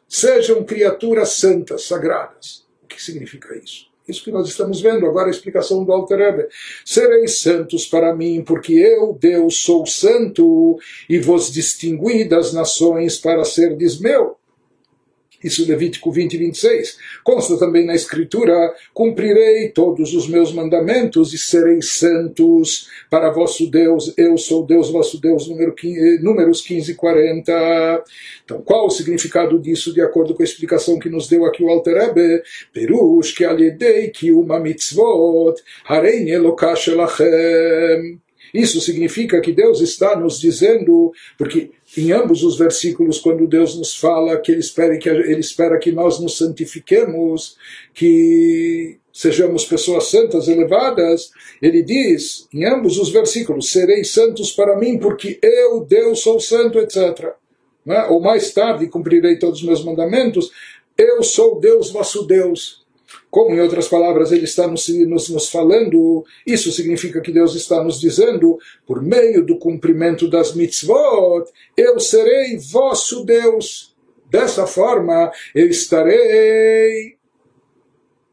sejam 0.08 0.64
criaturas 0.66 1.30
santas, 1.30 1.86
sagradas. 1.86 2.68
O 2.84 2.88
que 2.88 3.02
significa 3.02 3.56
isso? 3.56 3.88
Isso 4.06 4.24
que 4.24 4.32
nós 4.32 4.50
estamos 4.50 4.82
vendo 4.82 5.06
agora 5.06 5.28
a 5.28 5.32
explicação 5.32 5.86
do 5.86 5.94
Alter 5.94 6.18
Rebbe. 6.18 6.48
Sereis 6.84 7.40
santos 7.40 7.86
para 7.86 8.14
mim, 8.14 8.44
porque 8.44 8.74
eu, 8.74 9.16
Deus, 9.18 9.62
sou 9.62 9.86
santo 9.86 10.78
e 11.08 11.20
vos 11.20 11.52
distingui 11.52 12.28
das 12.28 12.52
nações 12.52 13.18
para 13.18 13.46
serdes 13.46 14.00
meu. 14.00 14.39
Isso 15.44 15.68
Levítico 15.68 16.12
20 16.12 16.34
e 16.34 16.38
26. 16.38 16.98
Consta 17.24 17.58
também 17.58 17.86
na 17.86 17.96
Escritura: 17.96 18.74
cumprirei 18.94 19.70
todos 19.70 20.14
os 20.14 20.28
meus 20.28 20.52
mandamentos 20.52 21.34
e 21.34 21.38
serei 21.38 21.82
santos 21.82 22.88
para 23.10 23.32
vosso 23.32 23.70
Deus. 23.70 24.14
Eu 24.18 24.38
sou 24.38 24.66
Deus, 24.66 24.90
vosso 24.90 25.20
Deus. 25.22 25.48
Número 25.48 25.74
15, 25.74 26.22
números 26.22 26.62
15 26.62 26.92
e 26.92 26.96
40. 26.96 28.04
Então, 28.44 28.62
qual 28.62 28.88
o 28.88 28.90
significado 28.90 29.60
disso, 29.60 29.94
de 29.94 30.02
acordo 30.02 30.34
com 30.34 30.42
a 30.42 30.46
explicação 30.46 31.00
que 31.00 31.10
nos 31.10 31.28
deu 31.28 31.46
aqui 31.46 31.64
o 31.64 31.70
Alter 31.70 31.96
Rebbe? 31.96 32.44
Perush 32.74 33.34
que 33.34 33.46
aliedei 33.46 34.10
que 34.10 34.32
uma 34.32 34.60
mitzvot, 34.60 35.56
harei 35.88 36.30
elokash 36.30 36.90
Isso 38.54 38.82
significa 38.82 39.42
que 39.42 39.52
Deus 39.52 39.82
está 39.82 40.20
nos 40.20 40.40
dizendo, 40.40 41.12
porque 41.38 41.72
em 41.98 42.12
ambos 42.12 42.44
os 42.44 42.58
versículos, 42.58 43.20
quando 43.20 43.48
Deus 43.48 43.78
nos 43.78 43.96
fala 43.96 44.38
que 44.38 44.52
Ele 44.52 44.62
espera 44.62 44.98
que, 44.98 45.10
ele 45.10 45.40
espera 45.40 45.80
que 45.80 45.92
nós 45.92 46.20
nos 46.20 46.38
santifiquemos, 46.38 47.58
que 47.94 48.98
sejamos 49.12 49.66
pessoas 49.66 50.06
santas, 50.06 50.48
elevadas, 50.48 51.32
Ele 51.62 51.84
diz, 51.84 52.48
em 52.54 52.66
ambos 52.66 52.98
os 52.98 53.10
versículos, 53.10 53.72
sereis 53.72 54.12
santos 54.12 54.52
para 54.52 54.78
mim, 54.78 54.98
porque 54.98 55.40
eu, 55.42 55.82
Deus, 55.82 56.22
sou 56.22 56.40
santo, 56.40 56.80
etc. 56.80 57.34
É? 57.88 58.06
Ou 58.06 58.22
mais 58.22 58.54
tarde 58.54 58.88
cumprirei 58.88 59.38
todos 59.38 59.60
os 59.60 59.66
meus 59.66 59.84
mandamentos, 59.84 60.52
eu 60.98 61.24
sou 61.24 61.60
Deus, 61.60 61.92
vosso 61.92 62.24
Deus. 62.24 62.86
Como, 63.30 63.54
em 63.54 63.60
outras 63.60 63.88
palavras, 63.88 64.32
ele 64.32 64.46
está 64.46 64.68
nos, 64.68 64.88
nos, 64.90 65.30
nos, 65.30 65.50
falando, 65.50 66.26
isso 66.46 66.72
significa 66.72 67.22
que 67.22 67.32
Deus 67.32 67.56
está 67.56 67.84
nos 67.84 68.00
dizendo, 68.00 68.58
por 68.88 69.02
meio 69.04 69.46
do 69.46 69.58
cumprimento 69.58 70.28
das 70.28 70.56
mitzvot, 70.56 71.46
eu 71.78 72.00
serei 72.00 72.58
vosso 72.58 73.24
Deus. 73.24 73.96
Dessa 74.30 74.68
forma, 74.68 75.32
eu 75.56 75.68
estarei, 75.68 77.18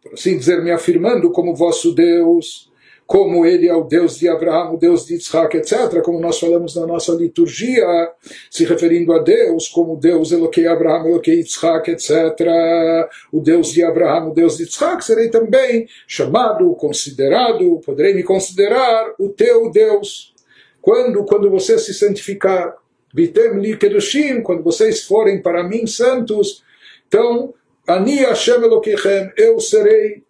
por 0.02 0.14
assim 0.14 0.36
dizer, 0.36 0.62
me 0.62 0.70
afirmando 0.70 1.30
como 1.30 1.54
vosso 1.54 1.94
Deus 1.94 2.70
como 3.06 3.46
ele 3.46 3.68
é 3.68 3.74
o 3.74 3.84
Deus 3.84 4.18
de 4.18 4.28
Abraão, 4.28 4.74
o 4.74 4.76
Deus 4.76 5.06
de 5.06 5.14
Isaac, 5.14 5.56
etc., 5.56 6.02
como 6.02 6.18
nós 6.18 6.40
falamos 6.40 6.74
na 6.74 6.86
nossa 6.86 7.12
liturgia, 7.12 7.86
se 8.50 8.64
referindo 8.64 9.12
a 9.12 9.20
Deus 9.20 9.68
como 9.68 9.96
Deus 9.96 10.32
Eloquei 10.32 10.66
Abraão, 10.66 11.06
Eloquei 11.06 11.38
Isaac, 11.38 11.88
etc., 11.90 12.10
o 13.30 13.40
Deus 13.40 13.72
de 13.72 13.84
Abraão, 13.84 14.30
o 14.30 14.34
Deus 14.34 14.56
de 14.56 14.64
Isaac, 14.64 15.04
serei 15.04 15.28
também 15.28 15.86
chamado, 16.06 16.74
considerado, 16.74 17.80
poderei 17.86 18.12
me 18.12 18.24
considerar 18.24 19.14
o 19.18 19.28
teu 19.28 19.70
Deus. 19.70 20.34
Quando, 20.82 21.24
quando 21.24 21.48
você 21.48 21.78
se 21.78 21.94
santificar, 21.94 22.74
Bitem 23.14 23.60
li 23.60 23.76
kedushim, 23.78 24.42
quando 24.42 24.62
vocês 24.62 25.04
forem 25.04 25.40
para 25.40 25.62
mim 25.62 25.86
santos, 25.86 26.62
então, 27.08 27.54
Ani 27.86 28.16
Hashem 28.16 28.62
Elokeichem, 28.62 29.30
eu 29.36 29.60
serei 29.60 30.22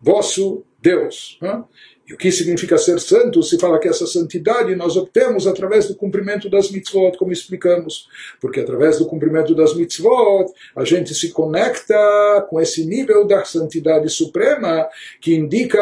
vosso 0.00 0.64
Deus. 0.82 1.38
Né? 1.40 1.62
E 2.08 2.12
o 2.12 2.16
que 2.16 2.32
significa 2.32 2.76
ser 2.76 2.98
santo? 2.98 3.42
Se 3.42 3.58
fala 3.58 3.78
que 3.78 3.88
essa 3.88 4.06
santidade 4.06 4.74
nós 4.74 4.96
obtemos 4.96 5.46
através 5.46 5.86
do 5.86 5.94
cumprimento 5.94 6.50
das 6.50 6.70
mitzvot, 6.70 7.16
como 7.16 7.32
explicamos. 7.32 8.08
Porque 8.40 8.60
através 8.60 8.98
do 8.98 9.06
cumprimento 9.06 9.54
das 9.54 9.74
mitzvot, 9.74 10.52
a 10.74 10.84
gente 10.84 11.14
se 11.14 11.30
conecta 11.30 12.46
com 12.50 12.60
esse 12.60 12.84
nível 12.84 13.26
da 13.26 13.44
santidade 13.44 14.08
suprema 14.10 14.88
que 15.20 15.34
indica 15.34 15.80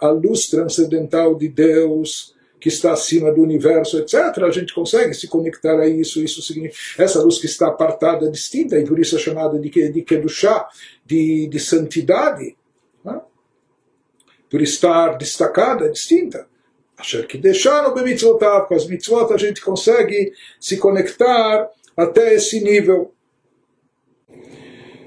a 0.00 0.08
luz 0.10 0.46
transcendental 0.46 1.34
de 1.34 1.48
Deus 1.48 2.32
que 2.60 2.68
está 2.68 2.94
acima 2.94 3.30
do 3.30 3.42
universo, 3.42 3.98
etc., 3.98 4.42
a 4.42 4.50
gente 4.50 4.72
consegue 4.72 5.12
se 5.12 5.28
conectar 5.28 5.78
a 5.78 5.86
isso. 5.86 6.24
Isso 6.24 6.40
significa 6.40 7.02
essa 7.02 7.20
luz 7.22 7.38
que 7.38 7.44
está 7.44 7.68
apartada, 7.68 8.30
distinta, 8.30 8.78
e 8.78 8.86
por 8.86 8.98
isso 8.98 9.16
é 9.16 9.18
chamada 9.18 9.58
de, 9.58 9.68
de 9.68 10.00
Kedushá, 10.00 10.66
de, 11.04 11.46
de 11.46 11.60
santidade 11.60 12.56
por 14.53 14.61
estar 14.61 15.17
destacada, 15.17 15.89
distinta. 15.89 16.47
Asher 16.97 17.25
que 17.27 17.37
deixaram 17.37 17.93
bemitzvotav, 17.93 18.67
com 18.67 18.75
as 18.75 18.85
mitzvot 18.85 19.33
a 19.33 19.37
gente 19.37 19.61
consegue 19.61 20.33
se 20.59 20.77
conectar 20.77 21.69
até 21.95 22.33
esse 22.33 22.61
nível. 22.61 23.13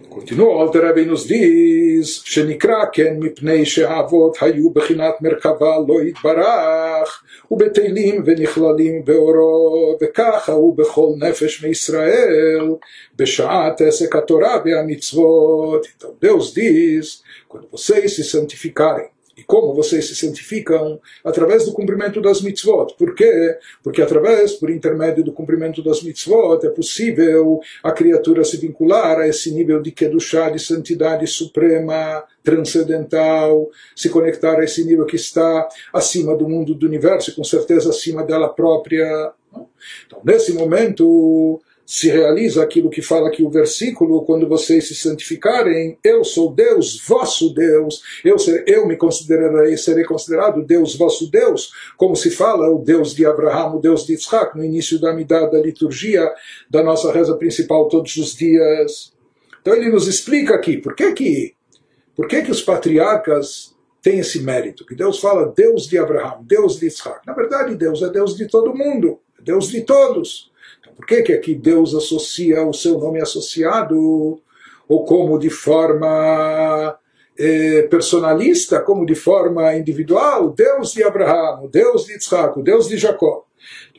Continua, 0.09 0.49
o 0.49 0.59
Alter 0.59 0.85
Rebbe 0.85 1.07
nos 1.07 1.27
diz, 1.27 2.23
שנקרא 2.25 2.85
כן 2.93 3.17
מפני 3.19 3.67
שהאבות 3.67 4.37
היו 4.41 4.71
בחינת 4.71 5.15
מרכבה 5.21 5.77
לא 5.89 6.03
יתברך, 6.03 7.23
ובטלים 7.51 8.23
ונכללים 8.27 9.05
באורו, 9.05 9.99
וככה 10.03 10.53
הוא 10.53 10.77
בכל 10.77 11.09
נפש 11.19 11.65
מישראל, 11.65 12.69
בשעת 13.17 13.81
עסק 13.81 14.17
התורה 14.17 14.63
והמצוות. 14.65 15.87
Então 15.97 16.11
Deus 16.23 16.55
diz, 16.55 17.23
quando 17.49 17.69
vocês 17.71 18.15
se 18.15 18.25
santificarem, 18.25 19.09
e 19.38 19.44
como 19.44 19.74
vocês 19.74 20.08
se 20.08 20.16
santificam? 20.16 21.00
Através 21.24 21.66
do 21.66 21.72
cumprimento 21.72 22.20
das 22.20 22.42
mitzvot. 22.42 22.96
Por 22.98 23.14
quê? 23.14 23.58
Porque 23.84 24.02
através, 24.02 24.54
por 24.54 24.72
intermédio 24.72 25.24
do 25.24 25.32
cumprimento 25.32 25.84
das 25.84 26.02
mitzvot, 26.02 26.66
é 26.66 26.70
possível 26.70 27.60
a 27.84 27.92
criatura 27.92 28.44
se 28.44 28.58
vincular 28.58 29.20
a 29.20 29.28
esse 29.28 29.52
nível 29.52 29.80
de 29.80 29.92
kedushá, 29.92 30.50
de 30.50 30.60
santidade 30.60 31.28
suprema, 31.28 32.24
transcendental, 32.44 33.70
se 33.96 34.10
conectar 34.10 34.60
a 34.60 34.64
esse 34.64 34.84
nível 34.84 35.06
que 35.06 35.16
está 35.18 35.68
acima 35.94 36.36
do 36.36 36.50
mundo 36.50 36.74
do 36.74 36.88
universo, 36.88 37.30
e 37.30 37.36
com 37.36 37.44
certeza 37.44 37.92
acima 37.92 38.24
dela 38.24 38.50
própria. 38.50 39.32
Então, 40.08 40.20
nesse 40.24 40.54
momento, 40.54 41.62
se 41.88 42.10
realiza 42.10 42.62
aquilo 42.62 42.90
que 42.90 43.02
fala 43.02 43.30
aqui 43.30 43.42
o 43.42 43.50
versículo, 43.50 44.26
quando 44.26 44.46
vocês 44.46 44.90
se 44.90 44.94
santificarem, 44.94 45.98
eu 46.04 46.22
sou 46.22 46.54
Deus, 46.54 47.02
vosso 47.08 47.54
Deus, 47.54 48.04
eu, 48.26 48.38
ser, 48.38 48.66
eu 48.68 48.86
me 48.86 48.98
considerarei, 48.98 49.78
serei 49.78 50.04
considerado 50.04 50.62
Deus, 50.66 50.98
vosso 50.98 51.32
Deus, 51.32 51.72
como 51.96 52.14
se 52.14 52.30
fala 52.30 52.70
o 52.70 52.80
Deus 52.84 53.16
de 53.16 53.26
Abraão, 53.26 53.78
o 53.78 53.80
Deus 53.80 54.06
de 54.06 54.16
Isaac, 54.16 54.58
no 54.58 54.66
início 54.66 55.00
da 55.00 55.14
midá 55.14 55.46
da 55.46 55.62
liturgia 55.62 56.30
da 56.70 56.84
nossa 56.84 57.10
reza 57.10 57.38
principal 57.38 57.88
todos 57.88 58.18
os 58.18 58.36
dias. 58.36 59.14
Então 59.62 59.74
ele 59.74 59.90
nos 59.90 60.10
explica 60.10 60.56
aqui, 60.56 60.76
por 60.76 60.94
que 60.94 61.14
que, 61.14 61.56
por 62.14 62.28
que, 62.28 62.42
que 62.42 62.52
os 62.52 62.62
patriarcas 62.62 63.74
têm 64.02 64.20
esse 64.20 64.42
mérito? 64.42 64.86
Que 64.86 64.94
Deus 64.94 65.22
fala 65.22 65.54
Deus 65.56 65.88
de 65.88 65.98
Abraão, 65.98 66.44
Deus 66.44 66.82
de 66.82 66.88
Isaac. 66.88 67.26
Na 67.26 67.32
verdade, 67.32 67.76
Deus 67.76 68.02
é 68.02 68.10
Deus 68.10 68.36
de 68.36 68.46
todo 68.46 68.76
mundo, 68.76 69.22
é 69.40 69.42
Deus 69.42 69.70
de 69.70 69.84
todos. 69.84 70.52
Por 70.98 71.06
que, 71.06 71.22
que 71.22 71.34
aqui 71.34 71.54
Deus 71.54 71.94
associa 71.94 72.64
o 72.64 72.74
seu 72.74 72.98
nome 72.98 73.22
associado, 73.22 74.42
ou 74.90 75.06
como 75.06 75.38
de 75.38 75.50
forma 75.50 76.98
eh, 77.38 77.84
personalista, 77.84 78.82
como 78.82 79.06
de 79.06 79.14
forma 79.14 79.76
individual, 79.76 80.50
Deus 80.50 80.94
de 80.94 81.04
Abraão, 81.04 81.70
Deus 81.72 82.06
de 82.06 82.18
Isaac, 82.18 82.60
Deus 82.64 82.88
de 82.88 82.98
Jacó. 82.98 83.46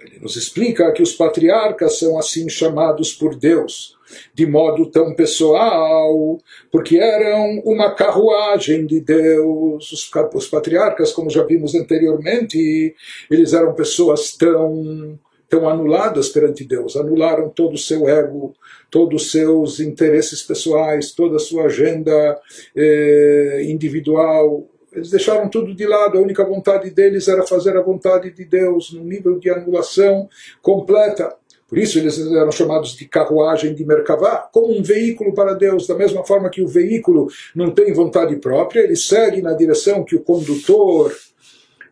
Ele 0.00 0.18
nos 0.20 0.34
explica 0.36 0.90
que 0.92 1.02
os 1.02 1.12
patriarcas 1.12 1.98
são 1.98 2.18
assim 2.18 2.48
chamados 2.48 3.12
por 3.12 3.36
Deus, 3.36 3.96
de 4.34 4.46
modo 4.46 4.90
tão 4.90 5.14
pessoal, 5.14 6.38
porque 6.72 6.96
eram 6.96 7.60
uma 7.64 7.94
carruagem 7.94 8.86
de 8.86 9.00
Deus. 9.00 9.92
Os, 9.92 10.48
patriarcas, 10.48 11.12
como 11.12 11.30
já 11.30 11.44
vimos 11.44 11.74
anteriormente, 11.74 12.94
eles 13.30 13.52
eram 13.52 13.74
pessoas 13.74 14.36
tão 14.36 15.18
tão 15.48 15.68
anuladas 15.68 16.28
perante 16.28 16.64
Deus, 16.64 16.96
anularam 16.96 17.48
todo 17.48 17.74
o 17.74 17.78
seu 17.78 18.08
ego, 18.08 18.54
todos 18.90 19.22
os 19.22 19.30
seus 19.30 19.80
interesses 19.80 20.42
pessoais, 20.42 21.12
toda 21.12 21.36
a 21.36 21.40
sua 21.40 21.64
agenda 21.64 22.38
eh, 22.76 23.62
individual, 23.64 24.68
eles 24.92 25.10
deixaram 25.10 25.48
tudo 25.48 25.74
de 25.74 25.86
lado, 25.86 26.18
a 26.18 26.20
única 26.20 26.44
vontade 26.44 26.90
deles 26.90 27.28
era 27.28 27.46
fazer 27.46 27.76
a 27.76 27.82
vontade 27.82 28.30
de 28.30 28.44
Deus, 28.44 28.92
num 28.92 29.04
nível 29.04 29.38
de 29.38 29.50
anulação 29.50 30.28
completa. 30.62 31.34
Por 31.68 31.76
isso 31.76 31.98
eles 31.98 32.18
eram 32.18 32.50
chamados 32.50 32.96
de 32.96 33.06
carruagem 33.06 33.74
de 33.74 33.84
Merkavá, 33.84 34.48
como 34.50 34.74
um 34.74 34.82
veículo 34.82 35.34
para 35.34 35.52
Deus, 35.52 35.86
da 35.86 35.94
mesma 35.94 36.24
forma 36.24 36.48
que 36.48 36.62
o 36.62 36.66
veículo 36.66 37.28
não 37.54 37.70
tem 37.70 37.92
vontade 37.92 38.34
própria, 38.36 38.80
ele 38.80 38.96
segue 38.96 39.42
na 39.42 39.52
direção 39.52 40.02
que 40.02 40.16
o 40.16 40.22
condutor 40.22 41.14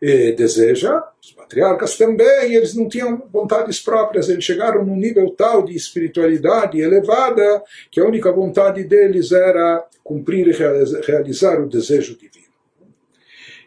eh, 0.01 0.31
deseja. 0.31 1.03
Patriarcas 1.47 1.97
também, 1.97 2.55
eles 2.55 2.75
não 2.75 2.89
tinham 2.89 3.23
vontades 3.31 3.79
próprias, 3.79 4.27
eles 4.27 4.43
chegaram 4.43 4.85
num 4.85 4.97
nível 4.97 5.29
tal 5.29 5.63
de 5.63 5.73
espiritualidade 5.73 6.77
elevada 6.77 7.63
que 7.89 8.01
a 8.01 8.05
única 8.05 8.29
vontade 8.33 8.83
deles 8.83 9.31
era 9.31 9.85
cumprir 10.03 10.45
e 10.47 11.01
realizar 11.01 11.61
o 11.61 11.69
desejo 11.69 12.17
divino. 12.17 12.47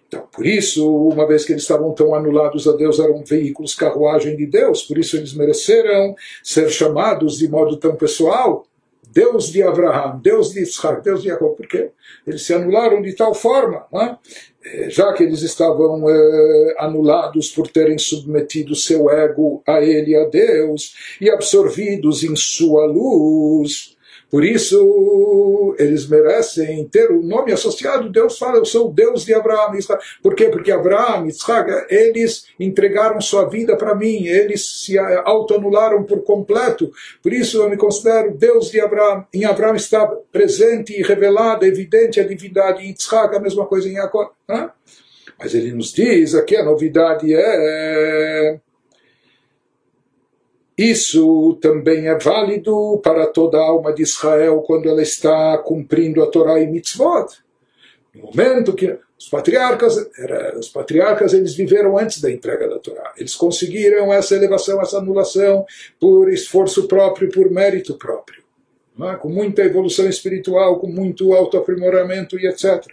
Então, 0.07 0.29
por 0.31 0.45
isso, 0.45 0.95
uma 1.09 1.27
vez 1.27 1.45
que 1.45 1.53
eles 1.53 1.63
estavam 1.63 1.95
tão 1.95 2.15
anulados 2.15 2.69
a 2.69 2.73
Deus, 2.73 2.99
eram 2.99 3.25
veículos, 3.25 3.75
carruagem 3.75 4.37
de 4.37 4.45
Deus, 4.45 4.83
por 4.83 4.99
isso 4.99 5.17
eles 5.17 5.33
mereceram 5.33 6.15
ser 6.43 6.69
chamados 6.69 7.39
de 7.39 7.49
modo 7.49 7.79
tão 7.79 7.97
pessoal 7.97 8.67
Deus 9.13 9.51
de 9.51 9.63
Abraão, 9.63 10.21
Deus 10.21 10.53
de 10.53 10.61
Isaac, 10.61 11.03
Deus 11.03 11.23
de 11.23 11.29
Jacob, 11.29 11.57
por 11.57 11.67
quê? 11.67 11.91
Eles 12.27 12.43
se 12.43 12.55
anularam 12.55 13.03
de 13.03 13.13
tal 13.15 13.35
forma, 13.35 13.87
é? 13.95 14.89
já 14.89 15.13
que 15.13 15.23
eles 15.23 15.43
estavam 15.43 16.09
é, 16.09 16.75
anulados 16.79 17.51
por 17.51 17.67
terem 17.67 17.99
submetido 17.99 18.75
seu 18.75 19.11
ego 19.11 19.63
a 19.67 19.81
ele, 19.81 20.17
a 20.17 20.25
Deus, 20.27 20.95
e 21.21 21.31
absorvidos 21.31 22.23
em 22.23 22.37
sua 22.37 22.87
luz, 22.87 23.97
por 24.31 24.45
isso, 24.45 25.75
eles 25.77 26.07
merecem 26.09 26.87
ter 26.89 27.11
o 27.11 27.21
nome 27.21 27.53
associado. 27.53 28.09
Deus 28.09 28.39
fala, 28.39 28.59
eu 28.59 28.65
sou 28.65 28.89
o 28.89 28.93
Deus 28.93 29.25
de 29.25 29.35
Abraão. 29.35 29.73
Por 30.23 30.37
quê? 30.37 30.49
Porque 30.49 30.71
Abraão 30.71 31.27
Isaac, 31.27 31.87
eles 31.93 32.47
entregaram 32.59 33.21
sua 33.21 33.49
vida 33.49 33.77
para 33.77 33.95
mim, 33.95 34.27
eles 34.27 34.85
se 34.85 34.97
autoanularam 34.99 36.05
por 36.05 36.23
completo. 36.23 36.93
Por 37.21 37.33
isso, 37.33 37.61
eu 37.61 37.69
me 37.69 37.77
considero 37.77 38.33
Deus 38.33 38.71
de 38.71 38.81
Abraão. 38.81 39.27
Em 39.35 39.45
Abraão 39.45 39.75
está 39.75 40.07
presente 40.31 40.99
e 40.99 41.03
revelada, 41.03 41.67
evidente 41.67 42.21
a 42.21 42.27
divindade. 42.27 42.85
Em 42.87 42.95
Isaac, 42.97 43.35
a 43.35 43.41
mesma 43.41 43.67
coisa 43.67 43.89
em 43.89 43.95
Jacob. 43.95 44.29
Mas 45.39 45.55
ele 45.55 45.73
nos 45.73 45.93
diz 45.93 46.35
aqui 46.35 46.55
a 46.55 46.65
novidade 46.65 47.35
é 47.35 48.61
isso 50.81 51.59
também 51.61 52.09
é 52.09 52.17
válido 52.17 52.99
para 53.03 53.27
toda 53.27 53.59
a 53.59 53.67
alma 53.67 53.93
de 53.93 54.03
Israel 54.03 54.63
quando 54.63 54.89
ela 54.89 55.03
está 55.03 55.59
cumprindo 55.59 56.23
a 56.23 56.27
Torá 56.27 56.59
e 56.61 56.67
Mitzvot. 56.67 57.27
No 58.15 58.23
momento 58.23 58.73
que 58.73 58.99
os 59.19 59.29
patriarcas, 59.29 60.09
era, 60.19 60.59
os 60.59 60.71
patriarcas 60.71 61.35
eles 61.35 61.55
viveram 61.55 61.99
antes 61.99 62.23
da 62.23 62.31
entrega 62.31 62.67
da 62.67 62.79
Torá. 62.79 63.13
Eles 63.19 63.35
conseguiram 63.35 64.11
essa 64.11 64.35
elevação, 64.35 64.81
essa 64.81 64.97
anulação 64.97 65.67
por 66.01 66.33
esforço 66.33 66.89
próprio, 66.89 67.31
por 67.31 67.51
mérito 67.51 67.99
próprio. 67.99 68.43
É? 69.03 69.17
Com 69.17 69.29
muita 69.29 69.63
evolução 69.63 70.09
espiritual, 70.09 70.79
com 70.79 70.87
muito 70.87 71.35
autoaprimoramento 71.35 72.39
e 72.39 72.47
etc. 72.47 72.87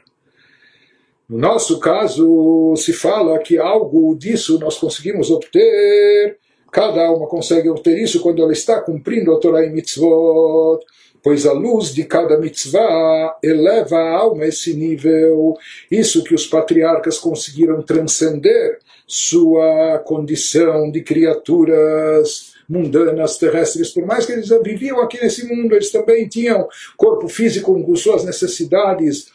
No 1.30 1.38
nosso 1.38 1.80
caso, 1.80 2.73
se 2.76 2.91
fala 2.91 3.39
que 3.39 3.58
algo 3.58 4.13
disso 4.15 4.60
nós 4.60 4.78
conseguimos 4.78 5.32
obter 5.32 6.38
Cada 6.72 7.06
alma 7.06 7.28
consegue 7.28 7.70
obter 7.70 7.98
isso 7.98 8.22
quando 8.22 8.42
ela 8.42 8.52
está 8.52 8.82
cumprindo 8.82 9.34
a 9.34 9.40
Torá 9.40 9.66
e 9.66 9.70
mitzvot, 9.70 10.80
pois 11.24 11.46
a 11.46 11.54
luz 11.54 11.94
de 11.94 12.04
cada 12.04 12.38
mitzvah 12.38 13.38
eleva 13.44 13.98
a 13.98 14.18
alma 14.18 14.44
a 14.44 14.48
esse 14.48 14.74
nível. 14.74 15.56
Isso 15.90 16.24
que 16.24 16.36
os 16.36 16.46
patriarcas 16.46 17.18
conseguiram 17.18 17.82
transcender 17.82 18.80
sua 19.08 20.00
condição 20.06 20.92
de 20.92 21.02
criaturas 21.02 22.54
mundanas, 22.70 23.38
terrestres, 23.38 23.92
por 23.92 24.06
mais 24.06 24.26
que 24.26 24.34
eles 24.34 24.50
viviam 24.62 25.00
aqui 25.00 25.22
nesse 25.22 25.48
mundo, 25.48 25.74
eles 25.74 25.90
também 25.90 26.28
tinham 26.28 26.68
corpo 26.98 27.30
físico 27.30 27.82
com 27.82 27.96
suas 27.96 28.26
necessidades 28.26 29.28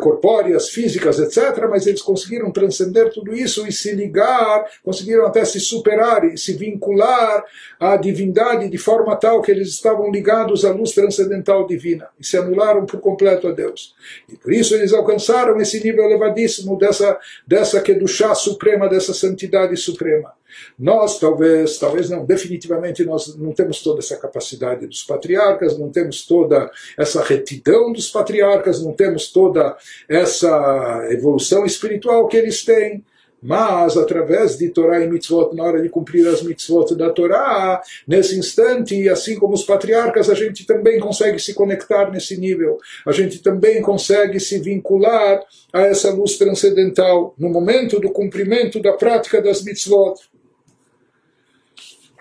corpóreas, 0.00 0.70
físicas, 0.70 1.18
etc., 1.18 1.66
mas 1.68 1.86
eles 1.86 2.02
conseguiram 2.02 2.50
transcender 2.50 3.10
tudo 3.12 3.34
isso 3.34 3.66
e 3.66 3.72
se 3.72 3.92
ligar, 3.92 4.64
conseguiram 4.82 5.26
até 5.26 5.44
se 5.44 5.60
superar 5.60 6.24
e 6.24 6.38
se 6.38 6.54
vincular 6.54 7.44
à 7.78 7.96
divindade 7.96 8.68
de 8.68 8.78
forma 8.78 9.16
tal 9.16 9.42
que 9.42 9.50
eles 9.50 9.68
estavam 9.68 10.10
ligados 10.10 10.64
à 10.64 10.72
luz 10.72 10.92
transcendental 10.92 11.66
divina 11.66 12.08
e 12.18 12.26
se 12.26 12.36
anularam 12.36 12.86
por 12.86 13.00
completo 13.00 13.48
a 13.48 13.52
Deus. 13.52 13.94
E 14.28 14.36
por 14.36 14.52
isso 14.52 14.74
eles 14.74 14.92
alcançaram 14.92 15.60
esse 15.60 15.82
nível 15.82 16.04
elevadíssimo 16.04 16.78
dessa, 16.78 17.18
dessa 17.46 17.80
que 17.80 17.92
é 17.92 18.34
suprema, 18.34 18.88
dessa 18.88 19.12
santidade 19.12 19.76
suprema. 19.76 20.32
Nós, 20.78 21.18
talvez, 21.18 21.78
talvez 21.78 22.10
não, 22.10 22.24
definitivamente 22.24 23.04
nós 23.04 23.36
não 23.36 23.52
temos 23.52 23.82
toda 23.82 24.00
essa 24.00 24.16
capacidade 24.16 24.86
dos 24.86 25.02
patriarcas, 25.02 25.78
não 25.78 25.90
temos 25.90 26.26
toda 26.26 26.70
essa 26.98 27.22
retidão 27.22 27.92
dos 27.92 28.08
patriarcas, 28.08 28.82
não 28.82 28.92
temos 28.92 29.30
toda 29.32 29.76
essa 30.08 31.06
evolução 31.10 31.64
espiritual 31.64 32.28
que 32.28 32.36
eles 32.36 32.64
têm. 32.64 33.04
Mas, 33.42 33.96
através 33.96 34.56
de 34.56 34.70
Torá 34.70 35.00
e 35.00 35.08
mitzvot, 35.08 35.54
na 35.54 35.62
hora 35.62 35.80
de 35.80 35.88
cumprir 35.88 36.26
as 36.26 36.42
mitzvot 36.42 36.94
da 36.96 37.10
Torá, 37.10 37.80
nesse 38.08 38.36
instante, 38.36 39.08
assim 39.08 39.38
como 39.38 39.54
os 39.54 39.62
patriarcas, 39.62 40.30
a 40.30 40.34
gente 40.34 40.66
também 40.66 40.98
consegue 40.98 41.38
se 41.38 41.54
conectar 41.54 42.10
nesse 42.10 42.36
nível. 42.36 42.78
A 43.06 43.12
gente 43.12 43.40
também 43.40 43.80
consegue 43.82 44.40
se 44.40 44.58
vincular 44.58 45.40
a 45.72 45.82
essa 45.82 46.10
luz 46.10 46.36
transcendental 46.36 47.34
no 47.38 47.48
momento 47.48 48.00
do 48.00 48.10
cumprimento 48.10 48.80
da 48.80 48.94
prática 48.94 49.40
das 49.40 49.62
mitzvot. 49.62 50.18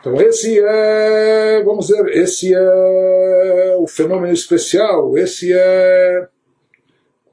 Então 0.06 0.22
esse 0.22 0.60
é, 0.60 1.64
vamos 1.66 1.88
dizer, 1.88 2.06
esse 2.10 2.54
é 2.54 3.76
o 3.80 3.88
fenômeno 3.88 4.32
especial, 4.32 5.18
esse 5.18 5.52
é 5.52 6.28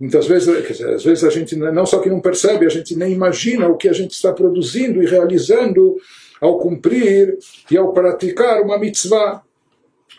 muitas 0.00 0.26
vezes, 0.26 0.66
dizer, 0.66 0.88
às 0.88 1.04
vezes 1.04 1.22
a 1.22 1.28
gente 1.28 1.54
não 1.54 1.84
só 1.84 1.98
que 1.98 2.08
não 2.08 2.18
percebe, 2.18 2.64
a 2.64 2.70
gente 2.70 2.96
nem 2.96 3.12
imagina 3.12 3.68
o 3.68 3.76
que 3.76 3.90
a 3.90 3.92
gente 3.92 4.12
está 4.12 4.32
produzindo 4.32 5.02
e 5.02 5.06
realizando 5.06 5.96
ao 6.40 6.58
cumprir 6.58 7.36
e 7.70 7.76
ao 7.76 7.92
praticar 7.92 8.62
uma 8.62 8.78
mitzvah. 8.78 9.42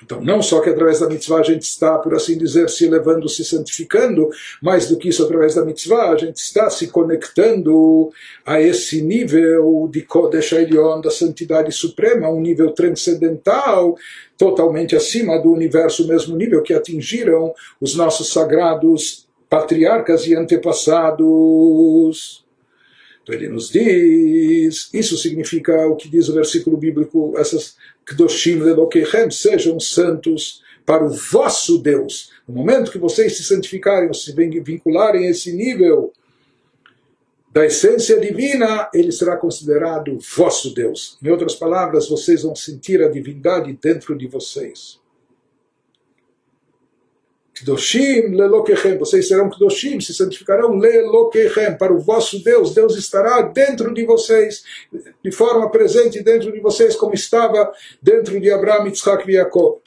Então, 0.01 0.21
não 0.21 0.41
só 0.41 0.59
que 0.59 0.69
através 0.69 0.99
da 0.99 1.07
mitzvah 1.07 1.39
a 1.39 1.43
gente 1.43 1.63
está, 1.63 1.97
por 1.97 2.15
assim 2.15 2.37
dizer, 2.37 2.69
se 2.69 2.85
elevando, 2.85 3.29
se 3.29 3.45
santificando, 3.45 4.29
mais 4.61 4.87
do 4.87 4.97
que 4.97 5.09
isso, 5.09 5.23
através 5.23 5.55
da 5.55 5.63
mitzvah, 5.63 6.11
a 6.11 6.17
gente 6.17 6.37
está 6.37 6.69
se 6.69 6.87
conectando 6.87 8.11
a 8.45 8.61
esse 8.61 9.01
nível 9.01 9.89
de 9.91 10.01
Kodesh 10.01 10.53
Elyon, 10.53 11.01
da 11.01 11.11
santidade 11.11 11.71
suprema, 11.71 12.29
um 12.29 12.41
nível 12.41 12.71
transcendental, 12.71 13.95
totalmente 14.37 14.95
acima 14.95 15.39
do 15.39 15.51
universo, 15.51 16.07
mesmo 16.07 16.35
nível 16.35 16.61
que 16.61 16.73
atingiram 16.73 17.53
os 17.79 17.95
nossos 17.95 18.31
sagrados 18.31 19.27
patriarcas 19.49 20.25
e 20.25 20.35
antepassados. 20.35 22.43
Então 23.21 23.35
ele 23.35 23.47
nos 23.47 23.69
diz, 23.69 24.89
isso 24.93 25.17
significa 25.17 25.87
o 25.87 25.95
que 25.95 26.09
diz 26.09 26.27
o 26.27 26.33
versículo 26.33 26.75
bíblico, 26.75 27.33
essas 27.37 27.75
Kdoshim 28.05 28.59
Lelokechem, 28.59 29.31
sejam 29.31 29.79
santos 29.79 30.61
para 30.85 31.05
o 31.05 31.09
vosso 31.09 31.77
Deus. 31.77 32.31
No 32.47 32.55
momento 32.55 32.91
que 32.91 32.97
vocês 32.97 33.37
se 33.37 33.43
santificarem, 33.43 34.13
se 34.13 34.33
vincularem 34.33 35.27
a 35.27 35.29
esse 35.29 35.53
nível 35.53 36.11
da 37.51 37.65
essência 37.65 38.19
divina, 38.19 38.89
ele 38.93 39.11
será 39.11 39.37
considerado 39.37 40.17
vosso 40.35 40.73
Deus. 40.73 41.17
Em 41.23 41.29
outras 41.29 41.55
palavras, 41.55 42.09
vocês 42.09 42.41
vão 42.41 42.55
sentir 42.55 43.01
a 43.01 43.09
divindade 43.09 43.77
dentro 43.79 44.17
de 44.17 44.27
vocês. 44.27 44.99
Kdoshim 47.63 48.35
lelokechem, 48.35 48.97
vocês 48.97 49.27
serão 49.27 49.49
Kdoshim, 49.49 49.99
se 49.99 50.13
santificarão 50.13 50.77
lelokechem, 50.77 51.77
para 51.77 51.93
o 51.93 51.99
vosso 51.99 52.43
Deus, 52.43 52.73
Deus 52.73 52.97
estará 52.97 53.41
dentro 53.41 53.93
de 53.93 54.05
vocês, 54.05 54.63
de 55.23 55.31
forma 55.31 55.69
presente 55.71 56.21
dentro 56.21 56.51
de 56.51 56.59
vocês, 56.59 56.95
como 56.95 57.13
estava 57.13 57.71
dentro 58.01 58.39
de 58.39 58.51
Abraão, 58.51 58.85
Yitzhak 58.85 59.29
e 59.29 59.33
Jacob. 59.33 59.79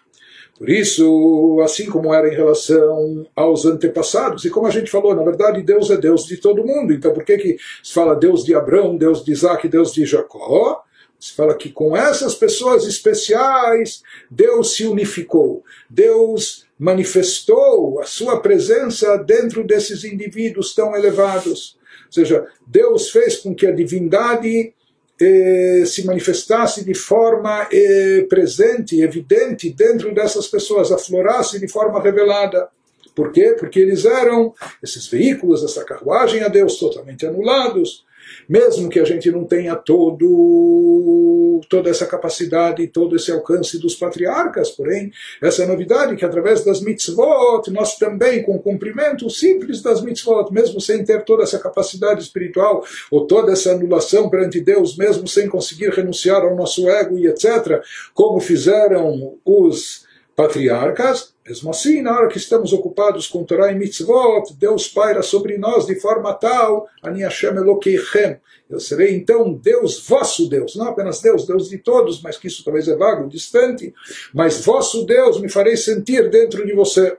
Por 0.59 0.71
isso, 0.71 1.61
assim 1.63 1.87
como 1.87 2.15
era 2.15 2.33
em 2.33 2.35
relação 2.35 3.27
aos 3.37 3.67
antepassados, 3.67 4.45
e 4.47 4.51
como 4.51 4.67
a 4.67 4.71
gente 4.71 4.91
falou, 4.91 5.15
na 5.15 5.23
verdade 5.23 5.63
Deus 5.63 5.91
é 5.91 5.99
Deus 5.99 6.25
de 6.25 6.39
todo 6.39 6.65
mundo, 6.65 6.95
então 6.95 7.13
por 7.13 7.25
que, 7.25 7.37
que 7.37 7.57
se 7.83 7.93
fala 7.93 8.17
Deus 8.17 8.43
de 8.43 8.55
Abraão, 8.55 8.97
Deus 8.97 9.23
de 9.23 9.33
Isaac, 9.33 9.69
Deus 9.69 9.93
de 9.93 10.07
Jacó? 10.07 10.83
Se 11.19 11.33
fala 11.33 11.57
que 11.57 11.71
com 11.71 11.97
essas 11.97 12.35
pessoas 12.35 12.87
especiais, 12.87 14.03
Deus 14.31 14.75
se 14.75 14.87
unificou. 14.87 15.65
Deus 15.89 16.67
manifestou 16.79 18.01
a 18.01 18.05
sua 18.05 18.41
presença 18.41 19.17
dentro 19.17 19.65
desses 19.65 20.05
indivíduos 20.05 20.75
tão 20.75 20.95
elevados. 20.95 21.79
Ou 22.07 22.13
seja, 22.13 22.47
Deus 22.67 23.11
fez 23.11 23.37
com 23.37 23.55
que 23.55 23.67
a 23.67 23.73
divindade 23.73 24.75
eh, 25.21 25.85
se 25.87 26.05
manifestasse 26.05 26.85
de 26.85 26.95
forma 26.95 27.67
eh, 27.73 28.27
presente, 28.29 29.01
evidente, 29.01 29.71
dentro 29.71 30.15
dessas 30.15 30.47
pessoas, 30.47 30.93
aflorasse 30.93 31.59
de 31.59 31.67
forma 31.67 32.01
revelada. 32.03 32.69
Por 33.15 33.33
quê? 33.33 33.57
Porque 33.59 33.81
eles 33.81 34.05
eram 34.05 34.53
esses 34.83 35.07
veículos, 35.09 35.65
essa 35.65 35.83
carruagem 35.85 36.43
a 36.43 36.49
Deus 36.49 36.79
totalmente 36.79 37.25
anulados, 37.25 38.05
mesmo 38.49 38.89
que 38.89 39.01
a 39.01 39.05
gente 39.05 39.31
não 39.31 39.45
tenha 39.45 39.75
todo, 39.75 41.61
toda 41.69 41.91
essa 41.91 42.07
capacidade, 42.07 42.87
todo 42.89 43.17
esse 43.17 43.31
alcance 43.31 43.79
dos 43.79 43.95
patriarcas, 43.95 44.71
porém, 44.71 45.11
essa 45.43 45.63
é 45.63 45.67
novidade 45.67 46.17
que 46.17 46.25
através 46.25 46.65
das 46.65 46.81
mitzvot, 46.81 47.71
nós 47.71 47.97
também, 47.97 48.43
com 48.43 48.57
o 48.57 48.63
cumprimento 48.63 49.29
simples 49.31 49.83
das 49.83 50.03
mitzvot, 50.03 50.53
mesmo 50.53 50.81
sem 50.81 51.05
ter 51.05 51.25
toda 51.25 51.43
essa 51.43 51.59
capacidade 51.59 52.23
espiritual, 52.23 52.85
ou 53.11 53.27
toda 53.27 53.53
essa 53.53 53.73
anulação 53.73 54.29
perante 54.29 54.61
Deus, 54.61 54.97
mesmo 54.97 55.27
sem 55.27 55.49
conseguir 55.49 55.91
renunciar 55.91 56.43
ao 56.43 56.57
nosso 56.57 56.89
ego 56.89 57.19
e 57.19 57.27
etc., 57.27 57.83
como 58.15 58.41
fizeram 58.41 59.35
os 59.45 60.05
patriarcas, 60.35 61.36
mesmo 61.48 61.70
assim, 61.72 62.02
na 62.02 62.16
hora 62.16 62.28
que 62.28 62.38
estamos 62.38 62.72
ocupados 62.72 63.28
com 63.28 63.44
Torah 63.44 63.72
e 63.72 63.76
Mitzvot, 63.76 64.54
Deus 64.58 64.88
paira 64.88 65.22
sobre 65.22 65.58
nós 65.58 65.86
de 65.86 66.00
forma 66.00 66.34
tal, 66.34 66.88
Ani 67.04 67.22
Hashem 67.22 67.56
Elokeichem, 67.56 68.38
eu 68.70 68.80
serei 68.80 69.16
então 69.16 69.54
Deus, 69.54 70.08
vosso 70.08 70.48
Deus, 70.48 70.76
não 70.76 70.88
apenas 70.88 71.20
Deus, 71.20 71.46
Deus 71.46 71.70
de 71.70 71.78
todos, 71.78 72.22
mas 72.22 72.38
que 72.38 72.48
isso 72.48 72.64
talvez 72.64 72.88
é 72.88 72.96
vago, 72.96 73.28
distante, 73.28 73.94
mas 74.34 74.64
vosso 74.64 75.06
Deus 75.06 75.42
me 75.42 75.50
farei 75.50 75.76
sentir 75.76 76.30
dentro 76.30 76.66
de 76.66 76.74
você. 76.74 77.18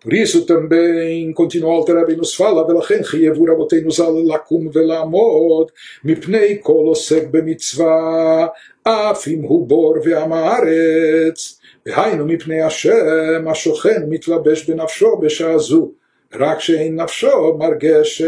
Por 0.00 0.14
isso 0.14 0.46
também, 0.46 1.32
continua 1.32 1.70
o 1.70 1.72
Alter 1.72 1.96
Rebbe 1.96 2.16
nos 2.16 2.34
fala, 2.34 2.64
ולכן 2.68 3.02
חייבו 3.02 3.44
רבותינו 3.44 3.90
ז"ל 3.90 4.34
לקום 4.34 4.68
ולעמוד 4.72 5.70
מפני 6.04 6.58
כל 6.62 6.84
עוסק 6.86 7.22
במצווה, 7.30 8.46
אף 8.82 9.28
אם 9.28 9.42
הוא 9.42 9.66
בור 9.66 9.94
ועם 10.04 10.32
הארץ. 10.32 11.58
והיינו 11.86 12.26
מפני 12.26 12.62
השם 12.62 13.48
השוכן 13.50 14.02
מתלבש 14.08 14.70
בנפשו 14.70 15.16
בשעה 15.16 15.58
זו. 15.58 15.92
רק 16.34 16.60
שאין 16.60 17.00
nafsho 17.00 17.56
margeshet. 17.58 18.22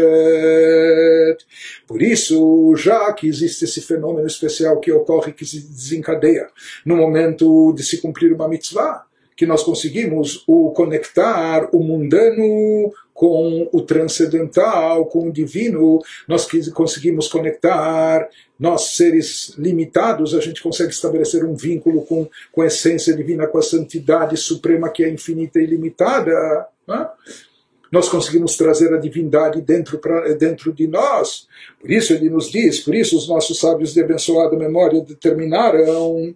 Por 1.87 2.01
isso, 2.01 2.75
já 2.75 3.13
que 3.13 3.27
existe 3.27 3.65
esse 3.65 3.81
fenômeno 3.81 4.27
especial 4.27 4.79
que 4.79 4.91
ocorre, 4.91 5.33
que 5.33 5.45
se 5.45 5.59
desencadeia 5.59 6.47
no 6.85 6.97
momento 6.97 7.71
de 7.73 7.83
se 7.83 8.01
cumprir 8.01 8.33
uma 8.33 8.47
mitzvah, 8.47 9.05
que 9.35 9.45
nós 9.45 9.63
conseguimos 9.63 10.43
o 10.47 10.71
conectar 10.71 11.69
o 11.71 11.79
mundano 11.83 12.91
com 13.16 13.66
o 13.72 13.80
transcendental, 13.80 15.06
com 15.06 15.28
o 15.28 15.32
divino, 15.32 16.02
nós 16.28 16.46
conseguimos 16.74 17.28
conectar, 17.28 18.28
nós 18.60 18.94
seres 18.94 19.54
limitados, 19.56 20.34
a 20.34 20.40
gente 20.40 20.62
consegue 20.62 20.92
estabelecer 20.92 21.42
um 21.42 21.56
vínculo 21.56 22.02
com, 22.02 22.28
com 22.52 22.60
a 22.60 22.66
essência 22.66 23.16
divina, 23.16 23.46
com 23.46 23.56
a 23.56 23.62
santidade 23.62 24.36
suprema 24.36 24.90
que 24.90 25.02
é 25.02 25.08
infinita 25.08 25.58
e 25.58 25.64
ilimitada. 25.64 26.66
Né? 26.86 27.08
Nós 27.90 28.06
conseguimos 28.06 28.54
trazer 28.54 28.92
a 28.92 28.98
divindade 28.98 29.62
dentro, 29.62 29.98
pra, 29.98 30.34
dentro 30.34 30.70
de 30.70 30.86
nós. 30.86 31.48
Por 31.80 31.90
isso 31.90 32.12
ele 32.12 32.28
nos 32.28 32.50
diz, 32.50 32.80
por 32.80 32.94
isso 32.94 33.16
os 33.16 33.26
nossos 33.26 33.58
sábios 33.58 33.94
de 33.94 34.02
abençoada 34.02 34.58
memória 34.58 35.00
determinaram 35.00 36.34